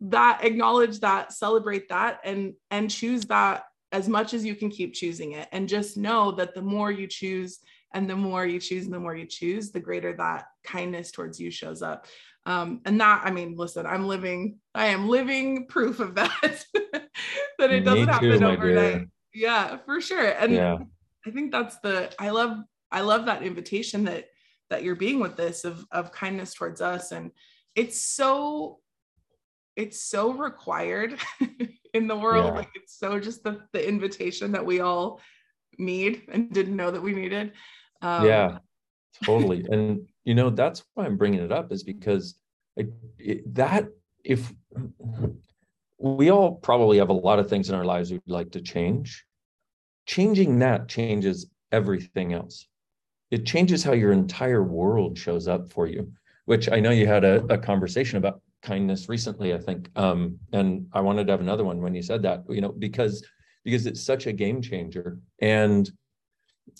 that 0.00 0.44
acknowledge 0.44 1.00
that 1.00 1.32
celebrate 1.32 1.88
that 1.88 2.20
and 2.24 2.54
and 2.70 2.90
choose 2.90 3.24
that 3.24 3.64
as 3.92 4.08
much 4.08 4.34
as 4.34 4.44
you 4.44 4.54
can 4.54 4.70
keep 4.70 4.94
choosing 4.94 5.32
it. 5.32 5.48
And 5.52 5.68
just 5.68 5.96
know 5.96 6.32
that 6.32 6.54
the 6.54 6.62
more 6.62 6.90
you 6.90 7.06
choose 7.06 7.58
and 7.94 8.08
the 8.08 8.16
more 8.16 8.44
you 8.44 8.60
choose 8.60 8.84
and 8.84 8.92
the 8.92 9.00
more 9.00 9.16
you 9.16 9.26
choose 9.26 9.70
the 9.70 9.80
greater 9.80 10.14
that 10.14 10.44
kindness 10.62 11.10
towards 11.10 11.40
you 11.40 11.50
shows 11.50 11.82
up 11.82 12.06
um, 12.48 12.80
and 12.86 12.98
that, 13.02 13.20
I 13.26 13.30
mean, 13.30 13.56
listen, 13.56 13.84
I'm 13.84 14.08
living, 14.08 14.58
I 14.74 14.86
am 14.86 15.06
living 15.06 15.66
proof 15.66 16.00
of 16.00 16.14
that, 16.14 16.64
that 17.58 17.70
it 17.70 17.84
doesn't 17.84 18.08
happen 18.08 18.42
overnight. 18.42 19.08
Yeah, 19.34 19.76
for 19.84 20.00
sure. 20.00 20.30
And 20.30 20.54
yeah. 20.54 20.78
I 21.26 21.30
think 21.30 21.52
that's 21.52 21.78
the, 21.80 22.10
I 22.18 22.30
love, 22.30 22.56
I 22.90 23.02
love 23.02 23.26
that 23.26 23.42
invitation 23.42 24.04
that, 24.04 24.28
that 24.70 24.82
you're 24.82 24.96
being 24.96 25.20
with 25.20 25.36
this 25.36 25.66
of, 25.66 25.84
of 25.92 26.10
kindness 26.10 26.54
towards 26.54 26.80
us. 26.80 27.12
And 27.12 27.32
it's 27.74 28.00
so, 28.00 28.78
it's 29.76 30.00
so 30.00 30.32
required 30.32 31.18
in 31.92 32.08
the 32.08 32.16
world. 32.16 32.46
Yeah. 32.46 32.60
Like 32.60 32.70
it's 32.76 32.98
so 32.98 33.20
just 33.20 33.44
the, 33.44 33.60
the 33.74 33.86
invitation 33.86 34.52
that 34.52 34.64
we 34.64 34.80
all 34.80 35.20
need 35.76 36.22
and 36.32 36.50
didn't 36.50 36.76
know 36.76 36.92
that 36.92 37.02
we 37.02 37.12
needed. 37.12 37.52
Um, 38.00 38.24
yeah, 38.24 38.58
totally. 39.24 39.64
and 39.70 40.06
you 40.24 40.34
know 40.34 40.50
that's 40.50 40.84
why 40.94 41.04
i'm 41.04 41.16
bringing 41.16 41.40
it 41.40 41.52
up 41.52 41.72
is 41.72 41.82
because 41.82 42.34
it, 42.76 43.54
that 43.54 43.88
if 44.24 44.52
we 45.98 46.30
all 46.30 46.54
probably 46.54 46.98
have 46.98 47.08
a 47.08 47.12
lot 47.12 47.38
of 47.38 47.48
things 47.48 47.68
in 47.68 47.74
our 47.74 47.84
lives 47.84 48.12
we'd 48.12 48.22
like 48.28 48.52
to 48.52 48.60
change. 48.60 49.24
Changing 50.06 50.60
that 50.60 50.86
changes 50.88 51.50
everything 51.72 52.32
else. 52.32 52.68
It 53.32 53.44
changes 53.44 53.82
how 53.82 53.94
your 53.94 54.12
entire 54.12 54.62
world 54.62 55.18
shows 55.18 55.48
up 55.48 55.72
for 55.72 55.86
you 55.86 56.12
which 56.44 56.70
i 56.70 56.80
know 56.80 56.90
you 56.90 57.06
had 57.06 57.24
a, 57.24 57.44
a 57.52 57.58
conversation 57.58 58.16
about 58.16 58.40
kindness 58.62 59.06
recently 59.06 59.52
i 59.52 59.58
think 59.58 59.90
um, 59.96 60.38
and 60.54 60.86
i 60.94 61.00
wanted 61.00 61.26
to 61.26 61.32
have 61.32 61.42
another 61.42 61.64
one 61.64 61.82
when 61.82 61.94
you 61.94 62.00
said 62.00 62.22
that 62.22 62.42
you 62.48 62.62
know 62.62 62.72
because 62.72 63.22
because 63.68 63.86
it's 63.86 64.00
such 64.00 64.26
a 64.26 64.32
game 64.32 64.62
changer. 64.62 65.18
And 65.40 65.90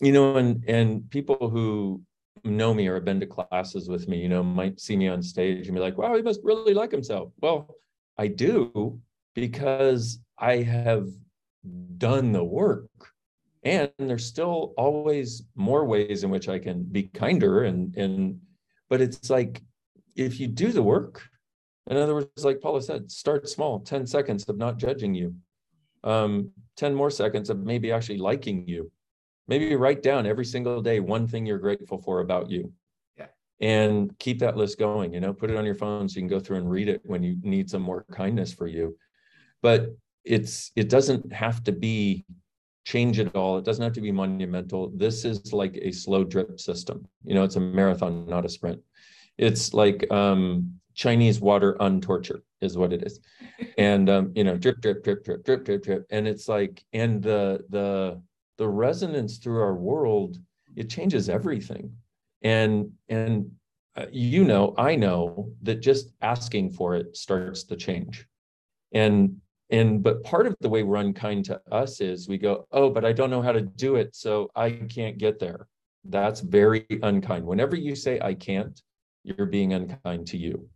you 0.00 0.12
know 0.12 0.36
and 0.36 0.64
and 0.66 1.10
people 1.10 1.48
who 1.50 2.02
know 2.44 2.74
me 2.74 2.86
or 2.88 2.94
have 2.94 3.04
been 3.04 3.20
to 3.20 3.26
classes 3.26 3.88
with 3.88 4.08
me, 4.08 4.18
you 4.18 4.28
know, 4.28 4.42
might 4.42 4.80
see 4.80 4.96
me 4.96 5.08
on 5.08 5.22
stage 5.22 5.66
and 5.66 5.74
be 5.74 5.80
like, 5.80 5.98
wow, 5.98 6.14
he 6.16 6.22
must 6.22 6.40
really 6.42 6.74
like 6.74 6.90
himself. 6.90 7.32
Well, 7.40 7.76
I 8.16 8.28
do 8.28 9.00
because 9.34 10.18
I 10.38 10.56
have 10.56 11.08
done 11.98 12.32
the 12.32 12.44
work. 12.44 12.90
And 13.64 13.90
there's 13.98 14.26
still 14.26 14.74
always 14.76 15.42
more 15.54 15.84
ways 15.84 16.24
in 16.24 16.30
which 16.30 16.48
I 16.48 16.58
can 16.58 16.84
be 16.84 17.04
kinder 17.04 17.64
and 17.64 17.94
and 17.96 18.40
but 18.88 19.00
it's 19.00 19.28
like 19.28 19.62
if 20.16 20.40
you 20.40 20.46
do 20.46 20.72
the 20.72 20.82
work, 20.82 21.22
in 21.88 21.96
other 21.96 22.14
words, 22.14 22.44
like 22.44 22.60
Paula 22.60 22.82
said, 22.82 23.10
start 23.10 23.48
small, 23.48 23.80
10 23.80 24.06
seconds 24.06 24.48
of 24.48 24.56
not 24.56 24.78
judging 24.78 25.14
you. 25.14 25.34
Um, 26.04 26.50
10 26.76 26.94
more 26.94 27.10
seconds 27.10 27.50
of 27.50 27.58
maybe 27.58 27.92
actually 27.92 28.18
liking 28.18 28.66
you 28.66 28.90
maybe 29.48 29.74
write 29.76 30.02
down 30.02 30.26
every 30.26 30.44
single 30.44 30.80
day 30.82 31.00
one 31.00 31.26
thing 31.26 31.46
you're 31.46 31.58
grateful 31.58 31.98
for 31.98 32.20
about 32.20 32.50
you. 32.50 32.72
Yeah. 33.18 33.26
and 33.60 34.16
keep 34.18 34.38
that 34.40 34.56
list 34.56 34.78
going 34.78 35.12
you 35.12 35.20
know 35.20 35.32
put 35.34 35.50
it 35.50 35.56
on 35.56 35.64
your 35.64 35.74
phone 35.74 36.08
so 36.08 36.14
you 36.16 36.22
can 36.22 36.28
go 36.28 36.38
through 36.40 36.58
and 36.58 36.70
read 36.70 36.88
it 36.88 37.00
when 37.04 37.22
you 37.24 37.36
need 37.42 37.68
some 37.68 37.82
more 37.82 38.04
kindness 38.12 38.52
for 38.52 38.66
you. 38.68 38.96
But 39.62 39.96
it's 40.24 40.70
it 40.76 40.88
doesn't 40.88 41.32
have 41.32 41.64
to 41.64 41.72
be 41.72 42.24
change 42.84 43.18
it 43.18 43.34
all. 43.34 43.58
It 43.58 43.64
doesn't 43.64 43.82
have 43.82 43.92
to 43.94 44.00
be 44.00 44.12
monumental. 44.12 44.90
This 44.94 45.24
is 45.24 45.52
like 45.52 45.76
a 45.82 45.90
slow 45.92 46.24
drip 46.24 46.60
system. 46.60 47.06
You 47.24 47.34
know 47.34 47.44
it's 47.44 47.56
a 47.56 47.60
marathon 47.60 48.26
not 48.26 48.46
a 48.46 48.48
sprint. 48.48 48.80
It's 49.36 49.74
like 49.74 50.10
um 50.12 50.74
chinese 50.94 51.38
water 51.40 51.76
untorture 51.80 52.40
is 52.60 52.76
what 52.76 52.92
it 52.92 53.02
is. 53.08 53.20
And 53.78 54.08
um 54.10 54.32
you 54.34 54.44
know 54.44 54.56
drip 54.56 54.80
drip 54.80 55.02
drip 55.04 55.24
drip 55.24 55.44
drip 55.44 55.64
drip 55.64 55.82
drip. 55.84 56.06
And 56.10 56.28
it's 56.28 56.48
like 56.48 56.84
and 56.92 57.22
the 57.22 57.64
the 57.70 58.20
the 58.58 58.68
resonance 58.68 59.38
through 59.38 59.62
our 59.62 59.74
world 59.74 60.38
it 60.76 60.88
changes 60.88 61.28
everything. 61.28 61.92
And 62.42 62.92
and 63.08 63.50
uh, 63.96 64.06
you 64.12 64.44
know 64.44 64.74
i 64.78 64.94
know 64.94 65.50
that 65.62 65.80
just 65.80 66.12
asking 66.22 66.70
for 66.70 66.94
it 66.94 67.16
starts 67.16 67.64
the 67.64 67.76
change. 67.76 68.26
And 68.92 69.36
and 69.70 70.02
but 70.02 70.22
part 70.22 70.46
of 70.46 70.56
the 70.60 70.68
way 70.68 70.82
we're 70.82 70.96
unkind 70.96 71.44
to 71.46 71.60
us 71.72 72.00
is 72.00 72.28
we 72.28 72.38
go 72.38 72.66
oh 72.72 72.88
but 72.88 73.04
i 73.04 73.12
don't 73.12 73.30
know 73.30 73.42
how 73.42 73.52
to 73.52 73.60
do 73.60 73.96
it 73.96 74.14
so 74.14 74.50
i 74.54 74.70
can't 74.70 75.18
get 75.18 75.38
there. 75.38 75.66
That's 76.04 76.40
very 76.40 76.86
unkind. 77.02 77.44
Whenever 77.44 77.76
you 77.76 77.96
say 77.96 78.20
i 78.20 78.34
can't 78.34 78.80
you're 79.24 79.46
being 79.46 79.72
unkind 79.72 80.26
to 80.28 80.38
you. 80.38 80.68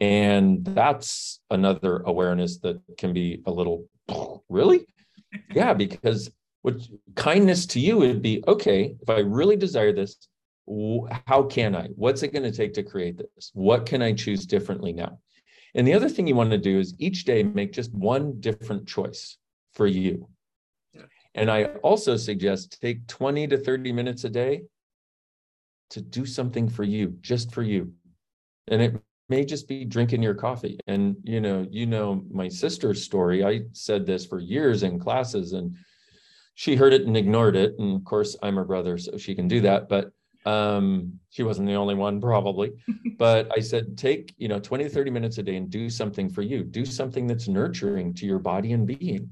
And 0.00 0.64
that's 0.64 1.40
another 1.50 1.98
awareness 2.06 2.58
that 2.60 2.80
can 2.96 3.12
be 3.12 3.42
a 3.46 3.50
little 3.50 3.88
really? 4.48 4.86
Yeah 5.52 5.74
because 5.74 6.30
what 6.62 6.76
kindness 7.14 7.66
to 7.66 7.80
you 7.80 7.98
would 7.98 8.22
be 8.22 8.42
okay 8.48 8.96
if 9.00 9.10
i 9.10 9.18
really 9.18 9.56
desire 9.56 9.92
this 9.92 10.28
how 11.26 11.42
can 11.42 11.74
i? 11.74 11.88
What's 11.96 12.22
it 12.22 12.32
going 12.32 12.44
to 12.44 12.52
take 12.52 12.74
to 12.74 12.82
create 12.82 13.18
this? 13.18 13.50
What 13.54 13.86
can 13.86 14.02
i 14.02 14.12
choose 14.12 14.46
differently 14.46 14.92
now? 14.92 15.18
And 15.74 15.86
the 15.86 15.94
other 15.94 16.08
thing 16.08 16.26
you 16.26 16.34
want 16.34 16.50
to 16.50 16.58
do 16.58 16.78
is 16.78 16.94
each 16.98 17.24
day 17.24 17.42
make 17.42 17.72
just 17.72 17.92
one 17.92 18.40
different 18.40 18.86
choice 18.86 19.38
for 19.72 19.86
you. 19.86 20.28
And 21.34 21.50
i 21.50 21.64
also 21.82 22.16
suggest 22.16 22.80
take 22.80 23.06
20 23.06 23.48
to 23.48 23.58
30 23.58 23.92
minutes 23.92 24.24
a 24.24 24.30
day 24.30 24.62
to 25.90 26.00
do 26.00 26.24
something 26.26 26.68
for 26.68 26.84
you 26.84 27.16
just 27.20 27.52
for 27.52 27.62
you. 27.62 27.92
And 28.68 28.80
it 28.80 29.02
may 29.28 29.44
just 29.44 29.66
be 29.66 29.84
drinking 29.84 30.22
your 30.22 30.34
coffee. 30.34 30.78
And 30.86 31.16
you 31.24 31.40
know 31.40 31.66
you 31.70 31.86
know 31.86 32.22
my 32.30 32.48
sister's 32.48 33.02
story. 33.02 33.44
I 33.44 33.62
said 33.72 34.06
this 34.06 34.26
for 34.26 34.38
years 34.38 34.84
in 34.84 35.00
classes 35.00 35.54
and 35.54 35.74
she 36.54 36.76
heard 36.76 36.92
it 36.92 37.06
and 37.06 37.16
ignored 37.16 37.56
it. 37.56 37.74
And 37.78 37.96
of 37.96 38.04
course, 38.04 38.36
I'm 38.42 38.56
her 38.56 38.64
brother, 38.64 38.98
so 38.98 39.16
she 39.16 39.34
can 39.34 39.48
do 39.48 39.60
that. 39.62 39.88
But 39.88 40.12
Um, 40.44 41.20
she 41.30 41.44
wasn't 41.44 41.68
the 41.68 41.74
only 41.74 41.94
one, 41.94 42.20
probably. 42.20 42.72
but 43.16 43.46
I 43.56 43.60
said, 43.60 43.96
take, 43.96 44.34
you 44.38 44.48
know, 44.48 44.58
20 44.58 44.84
to 44.84 44.90
30 44.90 45.10
minutes 45.10 45.38
a 45.38 45.42
day 45.42 45.54
and 45.54 45.70
do 45.70 45.88
something 45.88 46.28
for 46.28 46.42
you. 46.42 46.64
Do 46.64 46.84
something 46.84 47.28
that's 47.28 47.46
nurturing 47.46 48.12
to 48.14 48.26
your 48.26 48.40
body 48.40 48.72
and 48.72 48.84
being. 48.84 49.30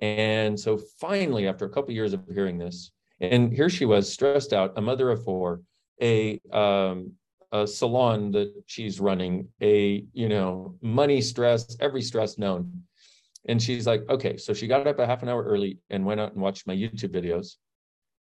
And 0.00 0.58
so 0.60 0.78
finally, 1.00 1.48
after 1.48 1.64
a 1.64 1.70
couple 1.70 1.90
of 1.90 1.96
years 1.96 2.12
of 2.12 2.20
hearing 2.30 2.58
this, 2.58 2.90
and 3.20 3.50
here 3.52 3.70
she 3.70 3.86
was, 3.86 4.12
stressed 4.12 4.52
out, 4.52 4.74
a 4.76 4.80
mother 4.82 5.10
of 5.10 5.24
four, 5.24 5.62
a 6.02 6.38
um, 6.52 7.12
a 7.52 7.66
salon 7.66 8.30
that 8.32 8.52
she's 8.66 8.98
running, 9.00 9.48
a 9.62 10.04
you 10.12 10.28
know 10.28 10.74
money 10.82 11.20
stress, 11.20 11.76
every 11.80 12.02
stress 12.02 12.36
known. 12.36 12.82
And 13.46 13.60
she's 13.60 13.86
like, 13.86 14.02
okay, 14.08 14.36
so 14.36 14.54
she 14.54 14.66
got 14.66 14.86
up 14.86 14.98
a 14.98 15.06
half 15.06 15.22
an 15.22 15.28
hour 15.28 15.42
early 15.42 15.78
and 15.90 16.04
went 16.04 16.20
out 16.20 16.32
and 16.32 16.40
watched 16.40 16.66
my 16.66 16.76
YouTube 16.76 17.12
videos. 17.14 17.56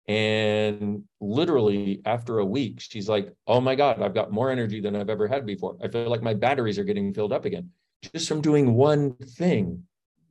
And 0.08 1.04
literally 1.20 2.02
after 2.06 2.40
a 2.40 2.46
week, 2.46 2.80
she's 2.80 3.08
like, 3.08 3.32
oh 3.46 3.62
my 3.62 3.76
God, 3.76 4.02
I've 4.02 4.14
got 4.14 4.32
more 4.32 4.50
energy 4.50 4.82
than 4.82 4.96
I've 4.96 5.10
ever 5.10 5.28
had 5.28 5.46
before. 5.46 5.78
I 5.84 5.88
feel 5.88 6.10
like 6.10 6.24
my 6.24 6.34
batteries 6.34 6.80
are 6.80 6.84
getting 6.84 7.14
filled 7.14 7.34
up 7.34 7.46
again 7.46 7.70
just 8.14 8.28
from 8.28 8.42
doing 8.42 8.74
one 8.74 9.14
thing 9.14 9.84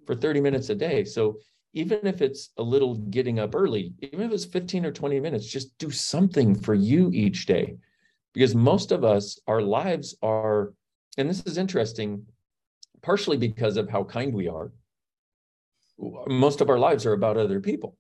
for 0.07 0.15
30 0.15 0.41
minutes 0.41 0.71
a 0.71 0.75
day. 0.75 1.05
So 1.05 1.39
even 1.75 2.07
if 2.07 2.23
it's 2.23 2.51
a 2.57 2.63
little 2.63 2.95
getting 2.95 3.39
up 3.39 3.55
early, 3.55 3.93
even 4.01 4.23
if 4.23 4.33
it's 4.33 4.45
15 4.45 4.87
or 4.87 4.93
20 4.93 5.21
minutes, 5.21 5.47
just 5.47 5.77
do 5.79 5.91
something 5.91 6.55
for 6.55 6.75
you 6.75 7.11
each 7.13 7.47
day. 7.47 7.77
Because 8.35 8.55
most 8.55 8.93
of 8.93 9.05
us, 9.05 9.39
our 9.47 9.61
lives 9.61 10.17
are, 10.23 10.73
and 11.19 11.29
this 11.29 11.43
is 11.45 11.59
interesting, 11.59 12.25
partially 13.03 13.37
because 13.37 13.77
of 13.77 13.89
how 13.89 14.05
kind 14.05 14.33
we 14.35 14.49
are. 14.49 14.73
Most 16.27 16.61
of 16.61 16.71
our 16.71 16.79
lives 16.79 17.07
are 17.07 17.13
about 17.13 17.37
other 17.37 17.61
people. 17.61 17.97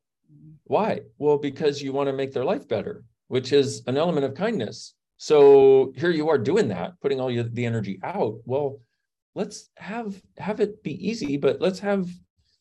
Why? 0.64 1.00
Well, 1.18 1.38
because 1.38 1.82
you 1.82 1.92
want 1.92 2.08
to 2.08 2.12
make 2.12 2.32
their 2.32 2.44
life 2.44 2.68
better, 2.68 3.04
which 3.28 3.52
is 3.52 3.82
an 3.86 3.96
element 3.96 4.24
of 4.26 4.34
kindness. 4.34 4.94
So 5.16 5.92
here 5.96 6.10
you 6.10 6.28
are 6.28 6.38
doing 6.38 6.68
that, 6.68 6.92
putting 7.00 7.20
all 7.20 7.28
the 7.28 7.66
energy 7.66 7.98
out. 8.02 8.36
Well, 8.44 8.80
let's 9.38 9.70
have 9.76 10.20
have 10.36 10.58
it 10.58 10.82
be 10.82 11.08
easy 11.08 11.36
but 11.36 11.60
let's 11.60 11.78
have 11.78 12.08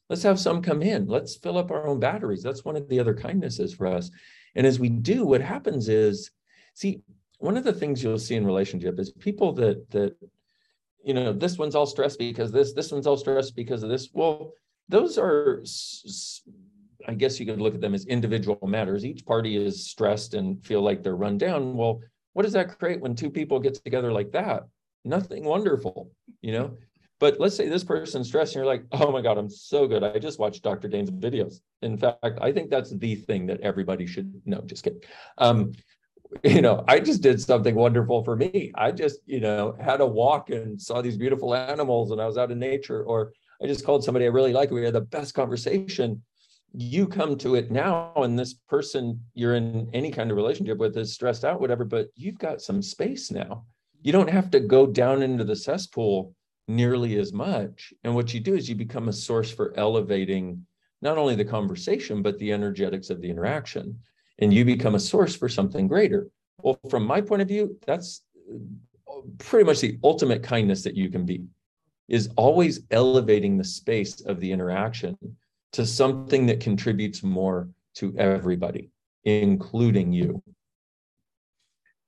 let's 0.10 0.22
have 0.22 0.39
some 0.39 0.62
come 0.62 0.84
in 0.84 1.08
let's 1.08 1.36
fill 1.36 1.58
up 1.58 1.72
our 1.72 1.88
own 1.88 2.00
batteries 2.00 2.44
that's 2.44 2.63
one 2.63 2.75
of 2.75 2.88
the 2.88 3.00
other 3.00 3.15
kindnesses 3.15 3.74
for 3.74 3.88
us 3.88 4.12
and 4.56 4.67
as 4.67 4.79
we 4.79 4.88
do 4.88 5.25
what 5.25 5.41
happens 5.41 5.89
is 5.89 6.29
see 6.75 7.01
one 7.39 7.58
of 7.58 7.63
the 7.63 7.74
things 7.74 8.03
you'll 8.03 8.20
see 8.20 8.36
in 8.36 8.46
relationship 8.46 9.00
is 9.00 9.12
people 9.12 9.51
that 9.53 9.89
that 9.89 10.15
you 11.04 11.13
know 11.13 11.34
this 11.34 11.58
one's 11.58 11.75
all 11.75 11.86
stressed 11.86 12.20
because 12.20 12.51
this 12.51 12.74
this 12.74 12.92
one's 12.92 13.08
all 13.08 13.18
stressed 13.18 13.56
because 13.56 13.84
of 13.84 13.89
this 13.89 14.10
well 14.13 14.51
those 14.89 15.18
are 15.18 15.63
i 17.08 17.13
guess 17.13 17.39
you 17.39 17.46
could 17.46 17.62
look 17.62 17.75
at 17.75 17.82
them 17.82 17.94
as 17.94 18.06
individual 18.06 18.60
matters 18.68 19.06
each 19.06 19.25
party 19.25 19.56
is 19.56 19.89
stressed 19.89 20.34
and 20.34 20.66
feel 20.66 20.82
like 20.82 21.04
they're 21.04 21.16
run 21.16 21.38
down 21.38 21.75
well 21.75 22.01
what 22.34 22.44
does 22.44 22.54
that 22.54 22.77
create 22.77 23.01
when 23.01 23.16
two 23.16 23.30
people 23.30 23.60
get 23.60 23.75
together 23.84 24.12
like 24.12 24.32
that 24.32 24.63
nothing 25.08 25.44
wonderful, 25.44 26.12
you 26.42 26.51
know. 26.51 26.77
But 27.20 27.39
let's 27.39 27.56
say 27.56 27.68
this 27.68 27.84
person's 27.84 28.27
stressed, 28.27 28.54
and 28.54 28.60
you're 28.60 28.72
like, 28.72 28.86
oh 28.92 29.12
my 29.12 29.22
God, 29.22 29.39
I'm 29.39 29.50
so 29.50 29.88
good. 29.88 30.04
I 30.04 30.20
just 30.20 30.38
watched 30.38 30.62
Dr. 30.62 30.88
Dain's 30.88 31.10
videos. 31.10 31.62
In 31.82 31.98
fact, 31.98 32.38
I 32.42 32.51
think 32.51 32.70
that's 32.70 32.92
the 32.92 33.16
thing 33.16 33.48
that 33.48 33.62
everybody 33.62 34.06
should 34.06 34.39
know. 34.46 34.62
Just 34.66 34.84
kidding. 34.84 35.01
Um, 35.39 35.72
you 36.43 36.62
know, 36.62 36.84
I 36.88 37.00
just 37.00 37.22
did 37.22 37.41
something 37.41 37.75
wonderful 37.75 38.24
for 38.24 38.36
me. 38.36 38.72
I 38.75 38.91
just, 38.91 39.19
you 39.25 39.39
know, 39.39 39.75
had 39.79 40.01
a 40.01 40.05
walk 40.05 40.50
and 40.50 40.81
saw 40.81 41.01
these 41.01 41.17
beautiful 41.17 41.55
animals 41.55 42.12
and 42.12 42.22
I 42.22 42.25
was 42.25 42.38
out 42.38 42.51
in 42.51 42.60
nature, 42.60 43.03
or 43.03 43.34
I 43.62 43.67
just 43.67 43.86
called 43.86 44.03
somebody 44.03 44.25
I 44.25 44.29
really 44.29 44.53
like. 44.53 44.72
We 44.72 44.84
had 44.84 44.93
the 44.93 45.01
best 45.01 45.34
conversation. 45.34 46.22
You 46.74 47.07
come 47.07 47.38
to 47.38 47.55
it 47.55 47.72
now, 47.72 48.12
and 48.17 48.38
this 48.38 48.53
person 48.53 49.22
you're 49.34 49.55
in 49.55 49.89
any 49.93 50.12
kind 50.12 50.29
of 50.29 50.38
relationship 50.38 50.77
with 50.77 50.98
is 50.98 51.13
stressed 51.13 51.46
out, 51.46 51.62
whatever, 51.62 51.86
but 51.86 52.10
you've 52.15 52.38
got 52.38 52.62
some 52.62 52.81
space 52.81 53.31
now 53.31 53.63
you 54.01 54.12
don't 54.12 54.29
have 54.29 54.51
to 54.51 54.60
go 54.60 54.88
down 54.88 55.22
into 55.22 55.43
the 55.43 55.55
cesspool 55.55 56.34
nearly 56.67 57.17
as 57.17 57.34
much. 57.34 57.93
And 58.03 58.13
what 58.15 58.34
you 58.34 58.39
do 58.39 58.55
is 58.55 58.69
you 58.69 58.75
become 58.75 59.10
a 59.10 59.13
source 59.13 59.51
for 59.51 59.74
elevating 59.77 60.65
not 61.01 61.17
only 61.17 61.36
the 61.36 61.46
conversation, 61.46 62.22
but 62.22 62.38
the 62.39 62.51
energetics 62.51 63.10
of 63.10 63.22
the 63.22 63.29
interaction. 63.29 64.00
And 64.39 64.53
you 64.53 64.65
become 64.65 64.95
a 64.95 65.00
source 65.00 65.35
for 65.35 65.50
something 65.50 65.87
greater. 65.87 66.27
Well, 66.61 66.79
from 66.89 67.05
my 67.05 67.21
point 67.21 67.41
of 67.41 67.47
view, 67.47 67.77
that's 67.85 68.23
uh, 68.51 69.21
pretty 69.39 69.65
much 69.65 69.81
the 69.81 69.97
ultimate 70.03 70.43
kindness 70.43 70.83
that 70.83 70.95
you 70.95 71.09
can 71.09 71.25
be 71.25 71.45
is 72.07 72.29
always 72.37 72.81
elevating 72.91 73.57
the 73.57 73.63
space 73.63 74.21
of 74.21 74.39
the 74.39 74.51
interaction 74.51 75.17
to 75.73 75.85
something 75.85 76.45
that 76.45 76.59
contributes 76.59 77.23
more 77.23 77.69
to 77.95 78.15
everybody, 78.17 78.89
including 79.25 80.13
you. 80.13 80.41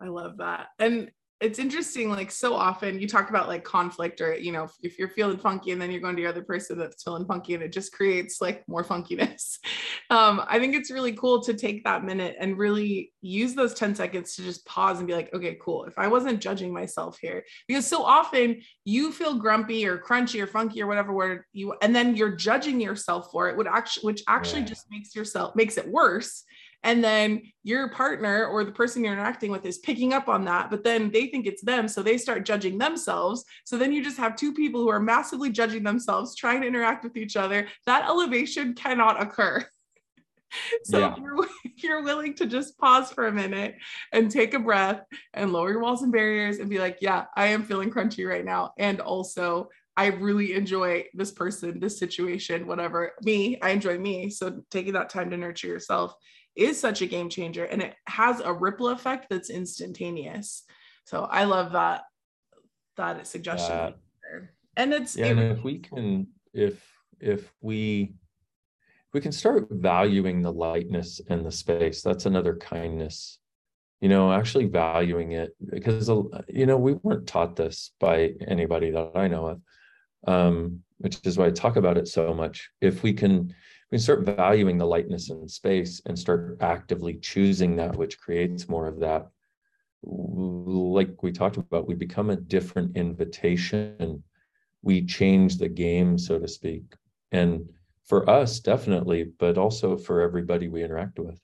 I 0.01 0.07
love 0.07 0.37
that. 0.37 0.67
And 0.79 1.11
it's 1.41 1.57
interesting 1.57 2.09
like 2.09 2.31
so 2.31 2.53
often 2.53 2.99
you 2.99 3.07
talk 3.07 3.29
about 3.29 3.47
like 3.47 3.63
conflict 3.63 4.19
or 4.19 4.35
you 4.35 4.51
know 4.51 4.67
if 4.83 4.99
you're 4.99 5.09
feeling 5.09 5.37
funky 5.37 5.71
and 5.71 5.81
then 5.81 5.89
you're 5.89 6.01
going 6.01 6.15
to 6.15 6.21
the 6.21 6.27
other 6.27 6.43
person 6.43 6.77
that's 6.77 7.03
feeling 7.03 7.25
funky 7.25 7.53
and 7.53 7.63
it 7.63 7.71
just 7.71 7.93
creates 7.93 8.41
like 8.41 8.63
more 8.67 8.83
funkiness 8.83 9.57
um, 10.09 10.41
i 10.47 10.59
think 10.59 10.75
it's 10.75 10.91
really 10.91 11.13
cool 11.13 11.41
to 11.41 11.53
take 11.53 11.83
that 11.83 12.03
minute 12.03 12.35
and 12.39 12.57
really 12.57 13.13
use 13.21 13.55
those 13.55 13.73
10 13.73 13.95
seconds 13.95 14.35
to 14.35 14.43
just 14.43 14.65
pause 14.65 14.99
and 14.99 15.07
be 15.07 15.13
like 15.13 15.33
okay 15.33 15.57
cool 15.61 15.85
if 15.85 15.97
i 15.97 16.07
wasn't 16.07 16.41
judging 16.41 16.73
myself 16.73 17.17
here 17.21 17.43
because 17.67 17.87
so 17.87 18.03
often 18.03 18.59
you 18.83 19.11
feel 19.11 19.35
grumpy 19.35 19.85
or 19.85 19.97
crunchy 19.97 20.41
or 20.41 20.47
funky 20.47 20.81
or 20.81 20.87
whatever 20.87 21.13
word 21.13 21.43
you 21.53 21.73
and 21.81 21.95
then 21.95 22.15
you're 22.15 22.35
judging 22.35 22.81
yourself 22.81 23.29
for 23.31 23.49
it 23.49 23.55
would 23.55 23.67
actually 23.67 24.05
which 24.05 24.23
actually 24.27 24.61
yeah. 24.61 24.67
just 24.67 24.85
makes 24.91 25.15
yourself 25.15 25.55
makes 25.55 25.77
it 25.77 25.87
worse 25.87 26.43
and 26.83 27.03
then 27.03 27.41
your 27.63 27.89
partner 27.89 28.45
or 28.45 28.63
the 28.63 28.71
person 28.71 29.03
you're 29.03 29.13
interacting 29.13 29.51
with 29.51 29.65
is 29.65 29.79
picking 29.79 30.13
up 30.13 30.27
on 30.27 30.45
that 30.45 30.69
but 30.69 30.83
then 30.83 31.11
they 31.11 31.27
think 31.27 31.45
it's 31.45 31.63
them 31.63 31.87
so 31.87 32.01
they 32.01 32.17
start 32.17 32.45
judging 32.45 32.77
themselves 32.77 33.43
so 33.65 33.77
then 33.77 33.91
you 33.91 34.03
just 34.03 34.17
have 34.17 34.35
two 34.35 34.53
people 34.53 34.81
who 34.81 34.89
are 34.89 34.99
massively 34.99 35.49
judging 35.49 35.83
themselves 35.83 36.35
trying 36.35 36.61
to 36.61 36.67
interact 36.67 37.03
with 37.03 37.17
each 37.17 37.35
other 37.35 37.67
that 37.85 38.07
elevation 38.07 38.73
cannot 38.73 39.21
occur 39.21 39.63
so 40.83 40.99
yeah. 40.99 41.11
if, 41.11 41.19
you're, 41.19 41.45
if 41.63 41.83
you're 41.83 42.03
willing 42.03 42.33
to 42.33 42.45
just 42.45 42.77
pause 42.77 43.11
for 43.11 43.27
a 43.27 43.31
minute 43.31 43.75
and 44.13 44.31
take 44.31 44.53
a 44.53 44.59
breath 44.59 45.03
and 45.33 45.51
lower 45.51 45.71
your 45.71 45.81
walls 45.81 46.01
and 46.01 46.11
barriers 46.11 46.59
and 46.59 46.69
be 46.69 46.79
like 46.79 46.97
yeah 47.01 47.25
i 47.35 47.47
am 47.47 47.63
feeling 47.63 47.91
crunchy 47.91 48.27
right 48.27 48.45
now 48.45 48.71
and 48.77 48.99
also 48.99 49.69
I 49.97 50.05
really 50.05 50.53
enjoy 50.53 51.07
this 51.13 51.31
person, 51.31 51.81
this 51.81 51.99
situation, 51.99 52.67
whatever. 52.67 53.11
Me, 53.21 53.59
I 53.61 53.71
enjoy 53.71 53.97
me. 53.97 54.29
So 54.29 54.61
taking 54.71 54.93
that 54.93 55.09
time 55.09 55.29
to 55.29 55.35
nurture 55.35 55.67
yourself 55.67 56.15
is 56.59 56.79
such 56.79 57.01
a 57.01 57.07
game 57.07 57.29
changer 57.29 57.65
and 57.65 57.81
it 57.81 57.95
has 58.05 58.39
a 58.39 58.53
ripple 58.53 58.89
effect 58.89 59.27
that's 59.29 59.49
instantaneous. 59.49 60.63
So 61.05 61.23
I 61.23 61.45
love 61.45 61.71
that 61.71 62.03
that 62.97 63.25
suggestion. 63.25 63.75
Uh, 63.75 63.91
and 64.77 64.93
it's 64.93 65.15
yeah, 65.15 65.27
and 65.27 65.39
if 65.39 65.63
we 65.63 65.79
can 65.79 66.27
if 66.53 66.85
if 67.19 67.51
we 67.61 68.13
if 69.07 69.13
we 69.13 69.21
can 69.21 69.31
start 69.31 69.67
valuing 69.71 70.41
the 70.41 70.53
lightness 70.53 71.19
and 71.29 71.45
the 71.45 71.51
space, 71.51 72.01
that's 72.01 72.25
another 72.25 72.55
kindness. 72.55 73.39
You 74.01 74.07
know, 74.07 74.31
actually 74.31 74.65
valuing 74.65 75.33
it 75.33 75.55
because 75.69 76.07
you 76.47 76.65
know 76.65 76.77
we 76.77 76.93
weren't 76.93 77.27
taught 77.27 77.55
this 77.55 77.91
by 77.99 78.33
anybody 78.47 78.91
that 78.91 79.11
I 79.15 79.27
know 79.27 79.47
of, 79.47 79.61
um, 80.27 80.83
which 80.99 81.19
is 81.25 81.37
why 81.37 81.47
I 81.47 81.51
talk 81.51 81.75
about 81.75 81.97
it 81.97 82.07
so 82.07 82.33
much. 82.33 82.69
If 82.79 83.03
we 83.03 83.13
can 83.13 83.53
we 83.91 83.97
start 83.97 84.25
valuing 84.25 84.77
the 84.77 84.85
lightness 84.85 85.29
in 85.29 85.47
space 85.47 86.01
and 86.05 86.17
start 86.17 86.57
actively 86.61 87.15
choosing 87.15 87.75
that 87.77 87.95
which 87.95 88.19
creates 88.19 88.69
more 88.69 88.87
of 88.87 88.99
that. 88.99 89.29
Like 90.03 91.21
we 91.23 91.31
talked 91.31 91.57
about 91.57 91.87
we 91.87 91.95
become 91.95 92.29
a 92.29 92.35
different 92.35 92.95
invitation. 92.95 94.23
We 94.81 95.05
change 95.05 95.57
the 95.57 95.69
game 95.69 96.17
so 96.17 96.39
to 96.39 96.47
speak. 96.47 96.83
And 97.31 97.69
for 98.05 98.29
us 98.29 98.59
definitely 98.59 99.31
but 99.37 99.57
also 99.57 99.97
for 99.97 100.21
everybody 100.21 100.67
we 100.67 100.83
interact 100.83 101.19
with. 101.19 101.39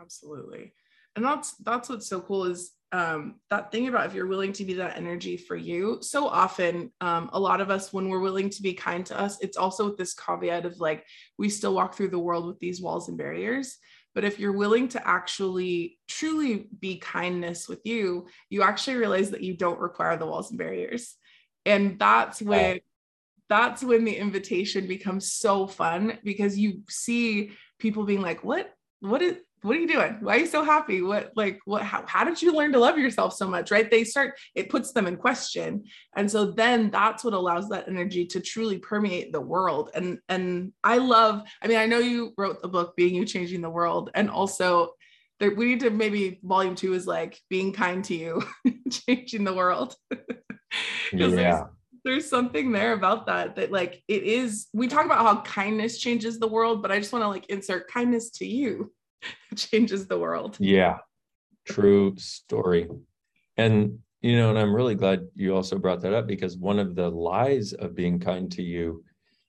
Absolutely 0.00 0.72
and 1.16 1.24
that's 1.24 1.54
that's 1.56 1.88
what's 1.88 2.08
so 2.08 2.20
cool 2.20 2.44
is 2.44 2.72
um, 2.94 3.40
that 3.50 3.72
thing 3.72 3.88
about 3.88 4.06
if 4.06 4.14
you're 4.14 4.28
willing 4.28 4.52
to 4.52 4.64
be 4.64 4.74
that 4.74 4.96
energy 4.96 5.36
for 5.36 5.56
you. 5.56 5.98
So 6.00 6.28
often, 6.28 6.92
um, 7.00 7.28
a 7.32 7.40
lot 7.40 7.60
of 7.60 7.68
us, 7.68 7.92
when 7.92 8.08
we're 8.08 8.20
willing 8.20 8.50
to 8.50 8.62
be 8.62 8.72
kind 8.72 9.04
to 9.06 9.18
us, 9.18 9.36
it's 9.40 9.56
also 9.56 9.86
with 9.86 9.98
this 9.98 10.14
caveat 10.14 10.64
of 10.64 10.78
like, 10.78 11.04
we 11.36 11.48
still 11.48 11.74
walk 11.74 11.96
through 11.96 12.10
the 12.10 12.20
world 12.20 12.46
with 12.46 12.60
these 12.60 12.80
walls 12.80 13.08
and 13.08 13.18
barriers. 13.18 13.78
But 14.14 14.22
if 14.22 14.38
you're 14.38 14.52
willing 14.52 14.86
to 14.90 15.08
actually 15.08 15.98
truly 16.06 16.68
be 16.78 16.98
kindness 16.98 17.68
with 17.68 17.80
you, 17.84 18.28
you 18.48 18.62
actually 18.62 18.96
realize 18.98 19.30
that 19.30 19.42
you 19.42 19.56
don't 19.56 19.80
require 19.80 20.16
the 20.16 20.26
walls 20.26 20.50
and 20.50 20.58
barriers. 20.58 21.16
And 21.66 21.98
that's 21.98 22.40
when. 22.40 22.80
That's 23.50 23.84
when 23.84 24.04
the 24.04 24.16
invitation 24.16 24.86
becomes 24.86 25.30
so 25.30 25.66
fun 25.66 26.18
because 26.24 26.58
you 26.58 26.80
see 26.88 27.52
people 27.78 28.04
being 28.04 28.22
like, 28.22 28.42
"What? 28.42 28.72
What 29.00 29.20
is 29.20 29.36
what 29.64 29.76
are 29.76 29.80
you 29.80 29.88
doing? 29.88 30.18
Why 30.20 30.36
are 30.36 30.40
you 30.40 30.46
so 30.46 30.62
happy? 30.62 31.00
What, 31.00 31.32
like, 31.36 31.58
what, 31.64 31.80
how, 31.80 32.04
how 32.06 32.22
did 32.22 32.42
you 32.42 32.52
learn 32.52 32.72
to 32.72 32.78
love 32.78 32.98
yourself 32.98 33.32
so 33.32 33.48
much? 33.48 33.70
Right. 33.70 33.90
They 33.90 34.04
start, 34.04 34.38
it 34.54 34.68
puts 34.68 34.92
them 34.92 35.06
in 35.06 35.16
question. 35.16 35.84
And 36.14 36.30
so 36.30 36.50
then 36.50 36.90
that's 36.90 37.24
what 37.24 37.32
allows 37.32 37.70
that 37.70 37.88
energy 37.88 38.26
to 38.26 38.40
truly 38.40 38.76
permeate 38.76 39.32
the 39.32 39.40
world. 39.40 39.88
And, 39.94 40.18
and 40.28 40.74
I 40.84 40.98
love, 40.98 41.44
I 41.62 41.68
mean, 41.68 41.78
I 41.78 41.86
know 41.86 41.98
you 41.98 42.34
wrote 42.36 42.60
the 42.60 42.68
book, 42.68 42.94
Being 42.94 43.14
You 43.14 43.24
Changing 43.24 43.62
the 43.62 43.70
World. 43.70 44.10
And 44.14 44.28
also, 44.28 44.90
there, 45.40 45.54
we 45.54 45.64
need 45.64 45.80
to 45.80 45.88
maybe 45.88 46.40
volume 46.42 46.74
two 46.74 46.92
is 46.92 47.06
like 47.06 47.40
being 47.48 47.72
kind 47.72 48.04
to 48.04 48.14
you, 48.14 48.42
changing 48.90 49.44
the 49.44 49.54
world. 49.54 49.96
yeah. 50.12 50.18
There's, 51.12 51.62
there's 52.04 52.28
something 52.28 52.70
there 52.70 52.92
about 52.92 53.26
that 53.26 53.56
that 53.56 53.72
like 53.72 54.02
it 54.08 54.24
is 54.24 54.66
we 54.74 54.88
talk 54.88 55.06
about 55.06 55.24
how 55.24 55.40
kindness 55.40 55.98
changes 55.98 56.38
the 56.38 56.46
world 56.46 56.82
but 56.82 56.92
i 56.92 56.98
just 56.98 57.14
want 57.14 57.22
to 57.22 57.28
like 57.28 57.46
insert 57.46 57.88
kindness 57.88 58.28
to 58.28 58.46
you 58.46 58.92
changes 59.56 60.06
the 60.06 60.18
world. 60.18 60.56
Yeah 60.60 60.98
true 61.64 62.14
story. 62.16 62.88
And 63.56 63.98
you 64.20 64.38
know 64.38 64.48
and 64.48 64.58
i'm 64.58 64.74
really 64.74 64.94
glad 64.94 65.28
you 65.34 65.54
also 65.54 65.76
brought 65.76 66.00
that 66.00 66.14
up 66.14 66.26
because 66.26 66.56
one 66.56 66.78
of 66.78 66.94
the 66.94 67.10
lies 67.10 67.74
of 67.74 67.94
being 67.94 68.18
kind 68.18 68.50
to 68.50 68.62
you 68.62 69.04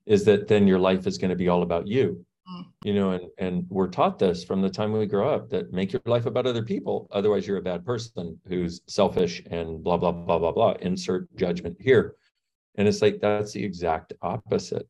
is 0.05 0.25
that 0.25 0.49
then 0.49 0.67
your 0.67 0.79
life 0.79 1.07
is 1.07 1.17
going 1.17 1.29
to 1.29 1.35
be 1.35 1.47
all 1.47 1.63
about 1.63 1.87
you. 1.87 2.25
Mm. 2.47 2.65
you 2.83 2.93
know 2.93 3.11
and 3.11 3.25
and 3.39 3.65
we're 3.69 3.87
taught 3.87 4.19
this 4.19 4.43
from 4.43 4.61
the 4.61 4.69
time 4.69 4.91
we 4.91 5.05
grow 5.07 5.33
up 5.33 5.49
that 5.49 5.73
make 5.73 5.91
your 5.91 6.01
life 6.05 6.27
about 6.27 6.45
other 6.45 6.61
people 6.61 7.07
otherwise 7.11 7.47
you're 7.47 7.57
a 7.57 7.71
bad 7.71 7.83
person 7.85 8.39
who's 8.47 8.81
selfish 8.85 9.41
and 9.49 9.83
blah 9.83 9.97
blah 9.97 10.11
blah 10.11 10.37
blah 10.37 10.51
blah. 10.51 10.73
Insert 10.81 11.33
judgment 11.37 11.77
here. 11.79 12.15
And 12.75 12.87
it's 12.87 13.01
like 13.01 13.19
that's 13.19 13.53
the 13.53 13.63
exact 13.63 14.13
opposite 14.21 14.87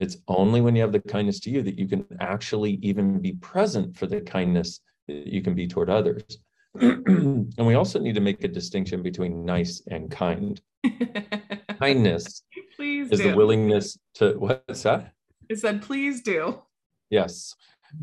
it's 0.00 0.16
only 0.28 0.60
when 0.60 0.74
you 0.74 0.82
have 0.82 0.92
the 0.92 1.00
kindness 1.00 1.40
to 1.40 1.50
you 1.50 1.62
that 1.62 1.78
you 1.78 1.88
can 1.88 2.04
actually 2.20 2.78
even 2.82 3.20
be 3.20 3.32
present 3.34 3.96
for 3.96 4.06
the 4.06 4.20
kindness 4.20 4.80
that 5.08 5.26
you 5.26 5.42
can 5.42 5.54
be 5.54 5.66
toward 5.66 5.90
others. 5.90 6.38
And 6.80 7.66
we 7.66 7.74
also 7.74 7.98
need 7.98 8.14
to 8.16 8.20
make 8.20 8.44
a 8.44 8.48
distinction 8.48 9.02
between 9.02 9.44
nice 9.44 9.82
and 9.90 10.10
kind. 10.10 10.60
Kindness 11.78 12.42
please 12.76 13.10
is 13.10 13.20
do. 13.20 13.30
the 13.30 13.36
willingness 13.36 13.98
to 14.14 14.34
what's 14.38 14.82
that? 14.82 15.12
It 15.48 15.58
said 15.58 15.82
please 15.82 16.22
do. 16.22 16.62
Yes. 17.08 17.54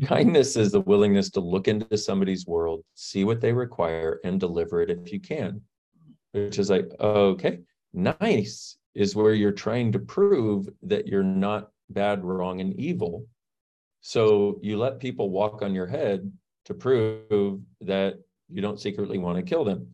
Kindness 0.06 0.56
is 0.56 0.72
the 0.72 0.80
willingness 0.80 1.30
to 1.30 1.40
look 1.40 1.68
into 1.68 1.96
somebody's 1.96 2.46
world 2.46 2.82
see 2.94 3.24
what 3.24 3.40
they 3.40 3.52
require 3.52 4.18
and 4.24 4.40
deliver 4.40 4.82
it 4.82 4.90
if 4.90 5.12
you 5.12 5.20
can. 5.20 5.60
Which 6.32 6.58
is 6.58 6.68
like 6.70 6.90
okay 6.98 7.60
nice 7.92 8.76
is 8.94 9.16
where 9.16 9.34
you're 9.34 9.52
trying 9.52 9.92
to 9.92 9.98
prove 9.98 10.68
that 10.82 11.06
you're 11.06 11.22
not 11.22 11.70
bad, 11.90 12.24
wrong, 12.24 12.60
and 12.60 12.78
evil. 12.78 13.26
So 14.00 14.58
you 14.62 14.78
let 14.78 15.00
people 15.00 15.30
walk 15.30 15.62
on 15.62 15.74
your 15.74 15.86
head 15.86 16.30
to 16.66 16.74
prove 16.74 17.60
that 17.80 18.14
you 18.48 18.62
don't 18.62 18.80
secretly 18.80 19.18
want 19.18 19.36
to 19.36 19.42
kill 19.42 19.64
them, 19.64 19.88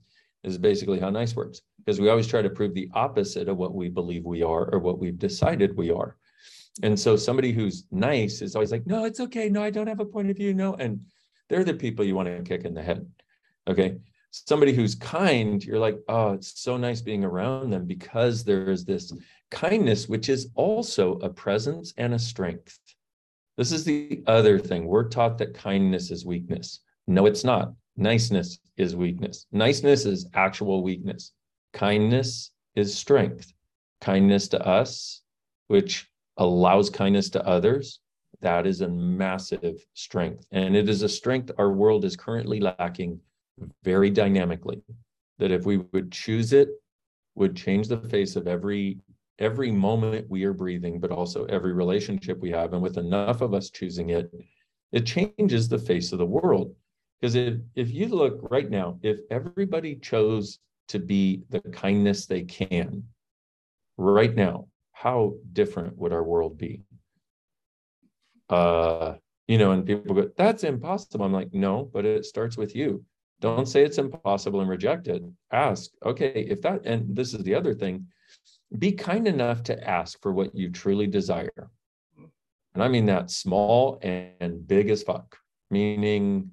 is 0.44 0.58
basically 0.58 1.00
how 1.00 1.10
nice 1.10 1.34
works. 1.34 1.62
Because 1.78 2.00
we 2.00 2.10
always 2.10 2.26
try 2.26 2.42
to 2.42 2.50
prove 2.50 2.74
the 2.74 2.90
opposite 2.94 3.48
of 3.48 3.56
what 3.56 3.74
we 3.74 3.88
believe 3.88 4.24
we 4.24 4.42
are 4.42 4.66
or 4.72 4.78
what 4.78 4.98
we've 4.98 5.18
decided 5.18 5.76
we 5.76 5.90
are. 5.90 6.16
And 6.82 6.98
so 6.98 7.16
somebody 7.16 7.52
who's 7.52 7.86
nice 7.90 8.42
is 8.42 8.54
always 8.54 8.70
like, 8.70 8.86
no, 8.86 9.04
it's 9.04 9.20
okay. 9.20 9.48
No, 9.48 9.62
I 9.62 9.70
don't 9.70 9.86
have 9.86 10.00
a 10.00 10.04
point 10.04 10.30
of 10.30 10.36
view. 10.36 10.54
No. 10.54 10.74
And 10.74 11.00
they're 11.48 11.64
the 11.64 11.74
people 11.74 12.04
you 12.04 12.14
want 12.14 12.28
to 12.28 12.42
kick 12.42 12.64
in 12.64 12.74
the 12.74 12.82
head. 12.82 13.06
Okay 13.66 13.98
somebody 14.30 14.72
who's 14.72 14.94
kind, 14.94 15.62
you're 15.64 15.78
like, 15.78 15.98
oh, 16.08 16.32
it's 16.32 16.60
so 16.60 16.76
nice 16.76 17.00
being 17.00 17.24
around 17.24 17.70
them 17.70 17.86
because 17.86 18.44
there 18.44 18.70
is 18.70 18.84
this 18.84 19.12
kindness, 19.50 20.08
which 20.08 20.28
is 20.28 20.48
also 20.54 21.18
a 21.18 21.28
presence 21.28 21.92
and 21.96 22.14
a 22.14 22.18
strength. 22.18 22.78
This 23.56 23.72
is 23.72 23.84
the 23.84 24.22
other 24.26 24.58
thing. 24.58 24.86
We're 24.86 25.08
taught 25.08 25.38
that 25.38 25.54
kindness 25.54 26.10
is 26.10 26.24
weakness. 26.24 26.80
No, 27.06 27.26
it's 27.26 27.44
not. 27.44 27.72
Niceness 27.96 28.58
is 28.76 28.96
weakness. 28.96 29.46
Niceness 29.52 30.06
is 30.06 30.28
actual 30.34 30.82
weakness. 30.82 31.32
Kindness 31.72 32.52
is 32.74 32.96
strength. 32.96 33.52
Kindness 34.00 34.48
to 34.48 34.66
us, 34.66 35.22
which 35.66 36.08
allows 36.36 36.88
kindness 36.88 37.28
to 37.30 37.46
others, 37.46 38.00
that 38.40 38.66
is 38.66 38.80
a 38.80 38.88
massive 38.88 39.84
strength. 39.92 40.46
And 40.52 40.74
it 40.74 40.88
is 40.88 41.02
a 41.02 41.08
strength 41.08 41.50
our 41.58 41.70
world 41.70 42.04
is 42.04 42.16
currently 42.16 42.60
lacking 42.60 43.20
very 43.82 44.10
dynamically 44.10 44.82
that 45.38 45.50
if 45.50 45.64
we 45.66 45.78
would 45.92 46.12
choose 46.12 46.52
it 46.52 46.68
would 47.34 47.56
change 47.56 47.88
the 47.88 47.96
face 47.96 48.36
of 48.36 48.46
every 48.46 48.98
every 49.38 49.70
moment 49.70 50.26
we 50.28 50.44
are 50.44 50.52
breathing 50.52 51.00
but 51.00 51.10
also 51.10 51.44
every 51.46 51.72
relationship 51.72 52.38
we 52.40 52.50
have. 52.50 52.72
And 52.74 52.82
with 52.82 52.98
enough 52.98 53.40
of 53.40 53.54
us 53.54 53.70
choosing 53.70 54.10
it 54.10 54.30
it 54.92 55.06
changes 55.06 55.68
the 55.68 55.78
face 55.78 56.12
of 56.12 56.18
the 56.18 56.26
world. 56.26 56.74
Because 57.20 57.34
if 57.34 57.54
if 57.74 57.90
you 57.92 58.08
look 58.08 58.38
right 58.50 58.68
now 58.70 58.98
if 59.02 59.20
everybody 59.30 59.96
chose 59.96 60.58
to 60.88 60.98
be 60.98 61.42
the 61.50 61.60
kindness 61.60 62.26
they 62.26 62.42
can 62.42 63.04
right 63.96 64.34
now 64.34 64.66
how 64.92 65.34
different 65.52 65.96
would 65.96 66.12
our 66.12 66.24
world 66.24 66.58
be? 66.58 66.82
Uh 68.48 69.14
you 69.48 69.58
know 69.58 69.72
and 69.72 69.86
people 69.86 70.14
go 70.14 70.30
that's 70.36 70.64
impossible. 70.64 71.24
I'm 71.24 71.32
like 71.32 71.54
no 71.54 71.88
but 71.92 72.04
it 72.04 72.24
starts 72.24 72.56
with 72.56 72.74
you 72.76 73.04
don't 73.40 73.66
say 73.66 73.82
it's 73.82 73.98
impossible 73.98 74.60
and 74.60 74.68
reject 74.68 75.08
it. 75.08 75.22
Ask, 75.50 75.90
okay, 76.04 76.46
if 76.48 76.60
that, 76.62 76.84
and 76.84 77.16
this 77.16 77.34
is 77.34 77.42
the 77.42 77.54
other 77.54 77.74
thing, 77.74 78.06
be 78.78 78.92
kind 78.92 79.26
enough 79.26 79.62
to 79.64 79.88
ask 79.88 80.20
for 80.22 80.32
what 80.32 80.54
you 80.54 80.70
truly 80.70 81.06
desire. 81.06 81.70
And 82.74 82.82
I 82.82 82.88
mean 82.88 83.06
that 83.06 83.30
small 83.30 83.98
and 84.02 84.66
big 84.66 84.90
as 84.90 85.02
fuck, 85.02 85.36
meaning 85.70 86.50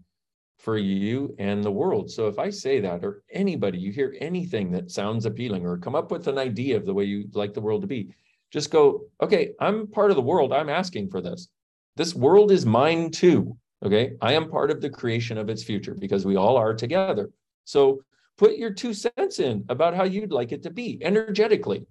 for 0.57 0.77
you 0.77 1.35
and 1.37 1.63
the 1.63 1.71
world. 1.71 2.09
So 2.09 2.27
if 2.27 2.39
I 2.39 2.49
say 2.49 2.79
that, 2.79 3.03
or 3.03 3.21
anybody, 3.31 3.77
you 3.77 3.91
hear 3.91 4.15
anything 4.19 4.71
that 4.71 4.89
sounds 4.89 5.25
appealing, 5.25 5.65
or 5.65 5.77
come 5.77 5.95
up 5.95 6.09
with 6.09 6.27
an 6.27 6.39
idea 6.39 6.75
of 6.75 6.85
the 6.85 6.93
way 6.93 7.03
you'd 7.03 7.35
like 7.35 7.53
the 7.53 7.61
world 7.61 7.81
to 7.81 7.87
be, 7.87 8.09
just 8.51 8.71
go, 8.71 9.03
okay, 9.21 9.51
I'm 9.59 9.87
part 9.87 10.09
of 10.09 10.15
the 10.15 10.23
world. 10.23 10.51
I'm 10.53 10.69
asking 10.69 11.09
for 11.09 11.21
this. 11.21 11.49
This 11.95 12.15
world 12.15 12.51
is 12.51 12.65
mine 12.65 13.11
too. 13.11 13.57
Okay. 13.85 14.13
I 14.21 14.33
am 14.33 14.49
part 14.49 14.71
of 14.71 14.81
the 14.81 14.89
creation 14.89 15.37
of 15.37 15.49
its 15.49 15.63
future 15.63 15.93
because 15.93 16.25
we 16.25 16.35
all 16.35 16.57
are 16.57 16.73
together. 16.73 17.29
So 17.65 18.01
put 18.37 18.57
your 18.57 18.73
two 18.73 18.93
cents 18.93 19.39
in 19.39 19.65
about 19.69 19.95
how 19.95 20.03
you'd 20.03 20.31
like 20.31 20.51
it 20.51 20.63
to 20.63 20.71
be 20.71 20.99
energetically. 21.01 21.85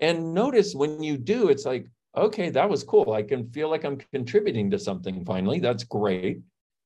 And 0.00 0.34
notice 0.34 0.74
when 0.74 1.02
you 1.02 1.16
do, 1.16 1.48
it's 1.48 1.64
like, 1.64 1.86
okay, 2.16 2.50
that 2.50 2.68
was 2.68 2.82
cool. 2.82 3.12
I 3.12 3.22
can 3.22 3.48
feel 3.50 3.70
like 3.70 3.84
I'm 3.84 3.98
contributing 4.12 4.70
to 4.70 4.78
something 4.78 5.24
finally. 5.24 5.60
That's 5.60 5.84
great. 5.84 6.40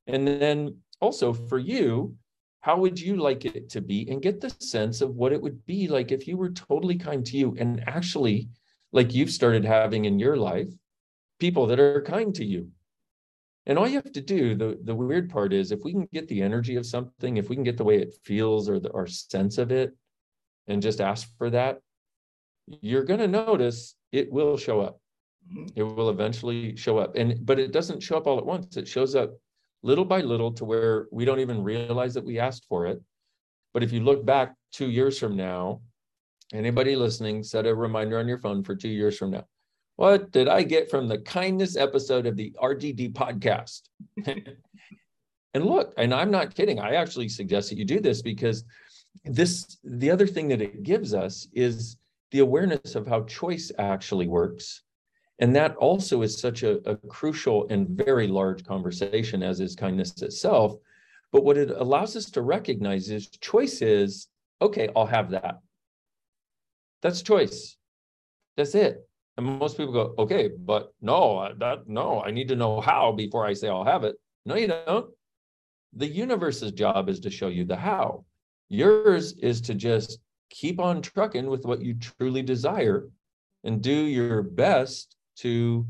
And 0.06 0.26
then 0.26 0.76
also 1.00 1.32
for 1.32 1.58
you, 1.58 2.14
how 2.60 2.78
would 2.78 3.00
you 3.00 3.16
like 3.16 3.44
it 3.44 3.70
to 3.70 3.80
be? 3.80 4.08
And 4.10 4.22
get 4.22 4.40
the 4.40 4.50
sense 4.60 5.00
of 5.00 5.16
what 5.16 5.32
it 5.32 5.40
would 5.40 5.64
be 5.66 5.88
like 5.88 6.12
if 6.12 6.28
you 6.28 6.36
were 6.36 6.50
totally 6.50 6.96
kind 6.96 7.24
to 7.26 7.36
you 7.36 7.56
and 7.58 7.82
actually, 7.88 8.48
like 8.92 9.14
you've 9.14 9.30
started 9.30 9.64
having 9.64 10.04
in 10.04 10.18
your 10.18 10.36
life, 10.36 10.68
people 11.40 11.66
that 11.66 11.80
are 11.80 12.02
kind 12.02 12.34
to 12.34 12.44
you 12.44 12.70
and 13.66 13.78
all 13.78 13.86
you 13.86 13.96
have 13.96 14.12
to 14.12 14.20
do, 14.20 14.54
the, 14.54 14.78
the 14.82 14.94
weird 14.94 15.30
part 15.30 15.52
is 15.52 15.70
if 15.70 15.84
we 15.84 15.92
can 15.92 16.08
get 16.12 16.26
the 16.28 16.42
energy 16.42 16.76
of 16.76 16.86
something, 16.86 17.36
if 17.36 17.48
we 17.48 17.56
can 17.56 17.64
get 17.64 17.76
the 17.76 17.84
way 17.84 17.98
it 17.98 18.14
feels 18.24 18.68
or 18.68 18.80
the, 18.80 18.92
our 18.92 19.06
sense 19.06 19.58
of 19.58 19.70
it, 19.70 19.94
and 20.66 20.82
just 20.82 21.00
ask 21.00 21.28
for 21.38 21.50
that, 21.50 21.78
you're 22.66 23.04
going 23.04 23.20
to 23.20 23.28
notice 23.28 23.94
it 24.10 24.30
will 24.32 24.56
show 24.56 24.80
up. 24.80 25.00
Mm-hmm. 25.48 25.66
It 25.76 25.82
will 25.82 26.10
eventually 26.10 26.76
show 26.76 26.98
up. 26.98 27.16
And 27.16 27.44
but 27.44 27.58
it 27.58 27.72
doesn't 27.72 28.02
show 28.02 28.16
up 28.16 28.26
all 28.26 28.38
at 28.38 28.46
once. 28.46 28.76
It 28.76 28.86
shows 28.88 29.14
up 29.14 29.32
little 29.82 30.04
by 30.04 30.20
little 30.20 30.52
to 30.52 30.64
where 30.64 31.06
we 31.10 31.24
don't 31.24 31.40
even 31.40 31.62
realize 31.62 32.14
that 32.14 32.24
we 32.24 32.38
asked 32.38 32.66
for 32.68 32.86
it. 32.86 33.00
But 33.74 33.82
if 33.82 33.92
you 33.92 34.00
look 34.00 34.24
back 34.24 34.54
two 34.72 34.90
years 34.90 35.18
from 35.18 35.36
now, 35.36 35.80
anybody 36.52 36.94
listening, 36.94 37.42
set 37.42 37.66
a 37.66 37.74
reminder 37.74 38.18
on 38.18 38.28
your 38.28 38.38
phone 38.38 38.62
for 38.62 38.76
two 38.76 38.88
years 38.88 39.18
from 39.18 39.30
now. 39.30 39.44
What 40.02 40.32
did 40.32 40.48
I 40.48 40.64
get 40.64 40.90
from 40.90 41.06
the 41.06 41.18
kindness 41.18 41.76
episode 41.76 42.26
of 42.26 42.34
the 42.34 42.52
RGD 42.60 43.12
podcast? 43.12 43.82
and 44.26 45.64
look, 45.64 45.94
and 45.96 46.12
I'm 46.12 46.32
not 46.32 46.56
kidding. 46.56 46.80
I 46.80 46.94
actually 46.94 47.28
suggest 47.28 47.70
that 47.70 47.78
you 47.78 47.84
do 47.84 48.00
this 48.00 48.20
because 48.20 48.64
this, 49.24 49.78
the 49.84 50.10
other 50.10 50.26
thing 50.26 50.48
that 50.48 50.60
it 50.60 50.82
gives 50.82 51.14
us 51.14 51.46
is 51.52 51.98
the 52.32 52.40
awareness 52.40 52.96
of 52.96 53.06
how 53.06 53.22
choice 53.26 53.70
actually 53.78 54.26
works. 54.26 54.82
And 55.38 55.54
that 55.54 55.76
also 55.76 56.22
is 56.22 56.36
such 56.36 56.64
a, 56.64 56.78
a 56.90 56.96
crucial 56.96 57.68
and 57.70 57.88
very 57.90 58.26
large 58.26 58.64
conversation, 58.64 59.40
as 59.40 59.60
is 59.60 59.76
kindness 59.76 60.20
itself. 60.20 60.78
But 61.30 61.44
what 61.44 61.56
it 61.56 61.70
allows 61.70 62.16
us 62.16 62.28
to 62.32 62.42
recognize 62.42 63.08
is 63.08 63.28
choice 63.28 63.80
is 63.82 64.26
okay, 64.60 64.88
I'll 64.96 65.06
have 65.06 65.30
that. 65.30 65.60
That's 67.02 67.22
choice. 67.22 67.76
That's 68.56 68.74
it. 68.74 69.06
And 69.36 69.46
most 69.46 69.76
people 69.76 69.92
go, 69.92 70.14
okay, 70.18 70.50
but 70.56 70.92
no, 71.00 71.52
that 71.58 71.88
no, 71.88 72.22
I 72.22 72.30
need 72.30 72.48
to 72.48 72.56
know 72.56 72.80
how 72.80 73.12
before 73.12 73.46
I 73.46 73.54
say 73.54 73.68
I'll 73.68 73.84
have 73.84 74.04
it. 74.04 74.16
No, 74.44 74.56
you 74.56 74.66
don't. 74.66 75.10
The 75.94 76.06
universe's 76.06 76.72
job 76.72 77.08
is 77.08 77.20
to 77.20 77.30
show 77.30 77.48
you 77.48 77.64
the 77.64 77.76
how. 77.76 78.24
Yours 78.68 79.32
is 79.38 79.60
to 79.62 79.74
just 79.74 80.18
keep 80.50 80.80
on 80.80 81.02
trucking 81.02 81.46
with 81.46 81.64
what 81.64 81.82
you 81.82 81.94
truly 81.94 82.42
desire 82.42 83.08
and 83.64 83.82
do 83.82 83.94
your 83.94 84.42
best 84.42 85.16
to 85.36 85.86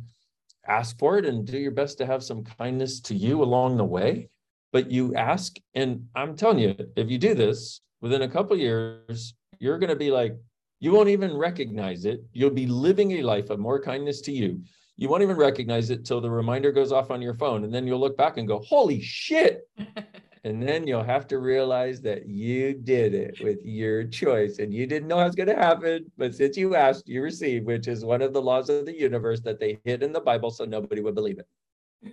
ask 0.66 0.98
for 0.98 1.18
it 1.18 1.26
and 1.26 1.46
do 1.46 1.59
your 1.59 1.72
best 1.72 1.98
to 1.98 2.07
have 2.07 2.22
some 2.22 2.44
kindness 2.44 3.00
to 3.00 3.14
you 3.14 3.42
along 3.42 3.76
the 3.76 3.85
way. 3.85 4.28
But 4.72 4.90
you 4.90 5.14
ask, 5.14 5.57
and 5.74 6.07
I'm 6.14 6.37
telling 6.37 6.59
you, 6.59 6.74
if 6.96 7.11
you 7.11 7.18
do 7.18 7.35
this 7.35 7.81
within 8.00 8.22
a 8.22 8.28
couple 8.28 8.57
years, 8.57 9.35
you're 9.59 9.78
going 9.78 9.90
to 9.90 9.96
be 9.96 10.11
like, 10.11 10.37
you 10.83 10.92
won't 10.92 11.09
even 11.09 11.37
recognize 11.37 12.05
it. 12.05 12.23
You'll 12.33 12.51
be 12.51 12.66
living 12.66 13.12
a 13.12 13.23
life 13.23 13.51
of 13.51 13.59
more 13.59 13.81
kindness 13.81 14.21
to 14.23 14.33
you. 14.33 14.61
You 14.97 15.09
won't 15.09 15.23
even 15.23 15.37
recognize 15.37 15.90
it 15.90 16.05
till 16.05 16.21
the 16.21 16.31
reminder 16.31 16.73
goes 16.73 16.92
off 16.92 17.11
on 17.11 17.23
your 17.23 17.35
phone. 17.35 17.64
And 17.64 17.73
then 17.73 17.87
you'll 17.87 18.01
look 18.01 18.16
back 18.16 18.37
and 18.37 18.47
go, 18.47 18.59
holy 18.59 19.01
shit, 19.01 19.68
And 20.45 20.61
then 20.61 20.88
you'll 20.88 21.05
have 21.05 21.29
to 21.29 21.38
realize 21.38 22.01
that 22.01 22.27
you 22.27 22.75
did 22.75 23.14
it 23.14 23.40
with 23.40 23.64
your 23.64 24.03
choice 24.03 24.59
and 24.59 24.75
you 24.75 24.88
didn't 24.88 25.07
know 25.07 25.18
how 25.18 25.27
it's 25.27 25.37
going 25.37 25.49
to 25.49 25.55
happen. 25.55 26.11
But 26.18 26.35
since 26.35 26.57
you 26.57 26.75
asked, 26.75 27.09
you 27.09 27.23
received, 27.23 27.64
which 27.66 27.87
is 27.87 28.05
one 28.05 28.23
of 28.23 28.33
the 28.33 28.42
laws 28.42 28.68
of 28.68 28.85
the 28.85 28.99
universe 28.99 29.40
that 29.42 29.61
they 29.61 29.79
hid 29.85 30.03
in 30.03 30.12
the 30.12 30.21
Bible 30.21 30.51
so 30.51 30.64
nobody 30.64 31.01
would 31.01 31.14
believe 31.14 31.38
it. 31.38 31.47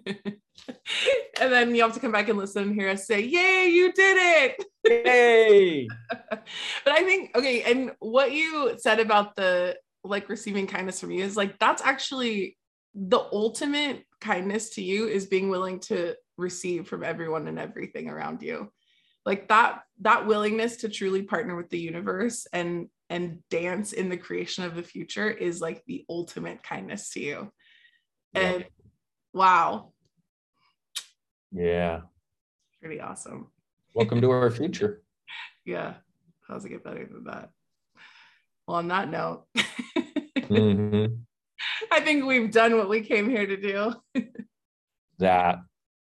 and 1.42 1.52
then 1.52 1.74
you 1.74 1.82
have 1.82 1.94
to 1.94 2.00
come 2.00 2.12
back 2.12 2.30
and 2.30 2.38
listen 2.38 2.64
and 2.64 2.76
hear 2.76 2.90
us 2.90 3.08
say, 3.08 3.20
Yay, 3.20 3.70
you 3.70 3.92
did 3.94 4.18
it. 4.20 4.64
Yay. 4.90 5.88
but 6.10 6.44
I 6.88 7.04
think, 7.04 7.36
okay, 7.38 7.64
and 7.64 7.92
what 8.00 8.32
you 8.32 8.76
said 8.78 9.00
about 9.00 9.36
the 9.36 9.78
like 10.04 10.30
receiving 10.30 10.66
kindness 10.66 11.00
from 11.00 11.12
you 11.12 11.24
is 11.24 11.38
like 11.38 11.60
that's 11.60 11.82
actually 11.82 12.58
the 12.96 13.20
ultimate 13.32 14.06
kindness 14.22 14.72
to 14.72 14.82
you 14.82 15.08
is 15.08 15.26
being 15.26 15.50
willing 15.50 15.80
to 15.80 16.16
receive 16.38 16.88
from 16.88 17.04
everyone 17.04 17.48
and 17.48 17.60
everything 17.60 18.10
around 18.10 18.42
you. 18.42 18.72
Like 19.26 19.48
that 19.50 19.82
that 20.02 20.26
willingness 20.26 20.78
to 20.78 20.90
truly 20.90 21.24
partner 21.24 21.56
with 21.56 21.70
the 21.70 21.80
universe 21.80 22.48
and 22.52 22.88
and 23.10 23.40
dance 23.50 23.94
in 23.94 24.10
the 24.10 24.18
creation 24.18 24.64
of 24.64 24.76
the 24.76 24.84
future 24.84 25.30
is 25.30 25.62
like 25.62 25.84
the 25.86 26.06
ultimate 26.10 26.64
kindness 26.64 27.12
to 27.12 27.20
you. 27.20 27.52
And 28.34 28.66
wow. 29.34 29.92
Yeah. 31.52 32.02
Pretty 32.82 33.02
awesome 33.02 33.48
welcome 34.00 34.22
to 34.22 34.32
our 34.32 34.50
future 34.50 35.04
yeah 35.66 35.94
how's 36.48 36.66
it 36.66 36.70
get 36.70 36.84
better 36.84 37.06
than 37.06 37.24
that 37.26 37.50
well 38.68 38.78
on 38.78 38.88
that 38.88 39.10
note 39.10 39.46
mm-hmm. 40.38 41.14
I 41.92 42.00
think 42.00 42.26
we've 42.26 42.52
done 42.52 42.78
what 42.78 42.90
we 42.90 43.02
came 43.02 43.30
here 43.30 43.46
to 43.46 43.58
do. 43.58 43.94
that. 45.20 45.60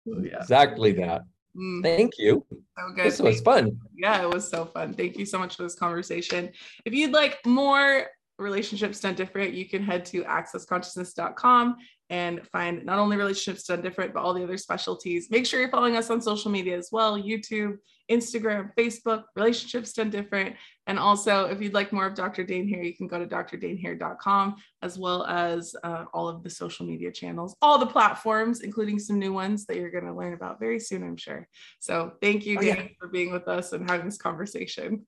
Yeah. 0.06 0.38
Exactly 0.40 0.94
that. 0.94 1.24
Mm. 1.56 1.84
Thank 1.84 2.14
you. 2.18 2.46
So 2.50 2.94
good. 2.96 3.06
This 3.06 3.20
was 3.20 3.42
Thank 3.42 3.46
fun. 3.46 3.80
Yeah, 3.96 4.22
it 4.22 4.34
was 4.34 4.50
so 4.50 4.66
fun. 4.66 4.94
Thank 4.94 5.18
you 5.18 5.26
so 5.26 5.38
much 5.38 5.58
for 5.58 5.64
this 5.64 5.76
conversation. 5.76 6.52
If 6.86 6.94
you'd 6.94 7.12
like 7.12 7.46
more 7.46 8.08
relationships 8.42 9.00
done 9.00 9.16
different, 9.16 9.54
you 9.54 9.68
can 9.68 9.84
head 9.84 10.06
to 10.06 10.24
accessconsciousness.com 10.24 11.78
and 12.12 12.46
find 12.50 12.86
not 12.86 13.00
only 13.00 13.16
relationships 13.16 13.64
done 13.64 13.82
different, 13.82 14.14
but 14.14 14.22
all 14.22 14.34
the 14.34 14.44
other 14.44 14.58
specialties. 14.58 15.32
Make 15.32 15.46
sure 15.46 15.62
you're 15.62 15.70
following 15.70 15.96
us 15.96 16.10
on 16.10 16.22
social 16.22 16.52
media 16.52 16.78
as 16.78 16.90
well 16.92 17.18
YouTube, 17.18 17.78
Instagram, 18.12 18.72
Facebook, 18.78 19.24
relationships 19.38 19.94
done 19.94 20.10
different. 20.10 20.58
And 20.88 21.00
also, 21.00 21.46
if 21.46 21.62
you'd 21.62 21.74
like 21.74 21.94
more 21.94 22.06
of 22.06 22.14
Dr. 22.14 22.44
Dain 22.44 22.68
Heer, 22.68 22.84
you 22.84 22.94
can 22.94 23.08
go 23.08 23.18
to 23.18 23.26
drdainheer.com 23.26 24.56
as 24.82 25.00
well 25.00 25.26
as 25.26 25.74
uh, 25.86 26.04
all 26.14 26.28
of 26.28 26.44
the 26.44 26.50
social 26.50 26.86
media 26.86 27.14
channels, 27.14 27.56
all 27.62 27.80
the 27.80 27.86
platforms, 27.86 28.60
including 28.60 29.00
some 29.00 29.18
new 29.18 29.32
ones 29.32 29.66
that 29.68 29.78
you're 29.78 29.92
going 29.92 30.06
to 30.06 30.14
learn 30.14 30.34
about 30.34 30.60
very 30.60 30.82
soon, 30.82 31.04
I'm 31.04 31.16
sure. 31.16 31.48
So 31.80 32.12
thank 32.22 32.46
you, 32.46 32.58
oh, 32.58 32.62
Dain, 32.62 32.76
yeah. 32.76 32.88
for 33.00 33.08
being 33.08 33.32
with 33.32 33.48
us 33.48 33.72
and 33.72 33.90
having 33.90 34.06
this 34.06 34.18
conversation. 34.18 35.08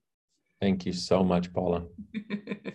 Thank 0.62 0.86
you 0.86 0.94
so 0.94 1.22
much, 1.22 1.52
Paula. 1.52 1.84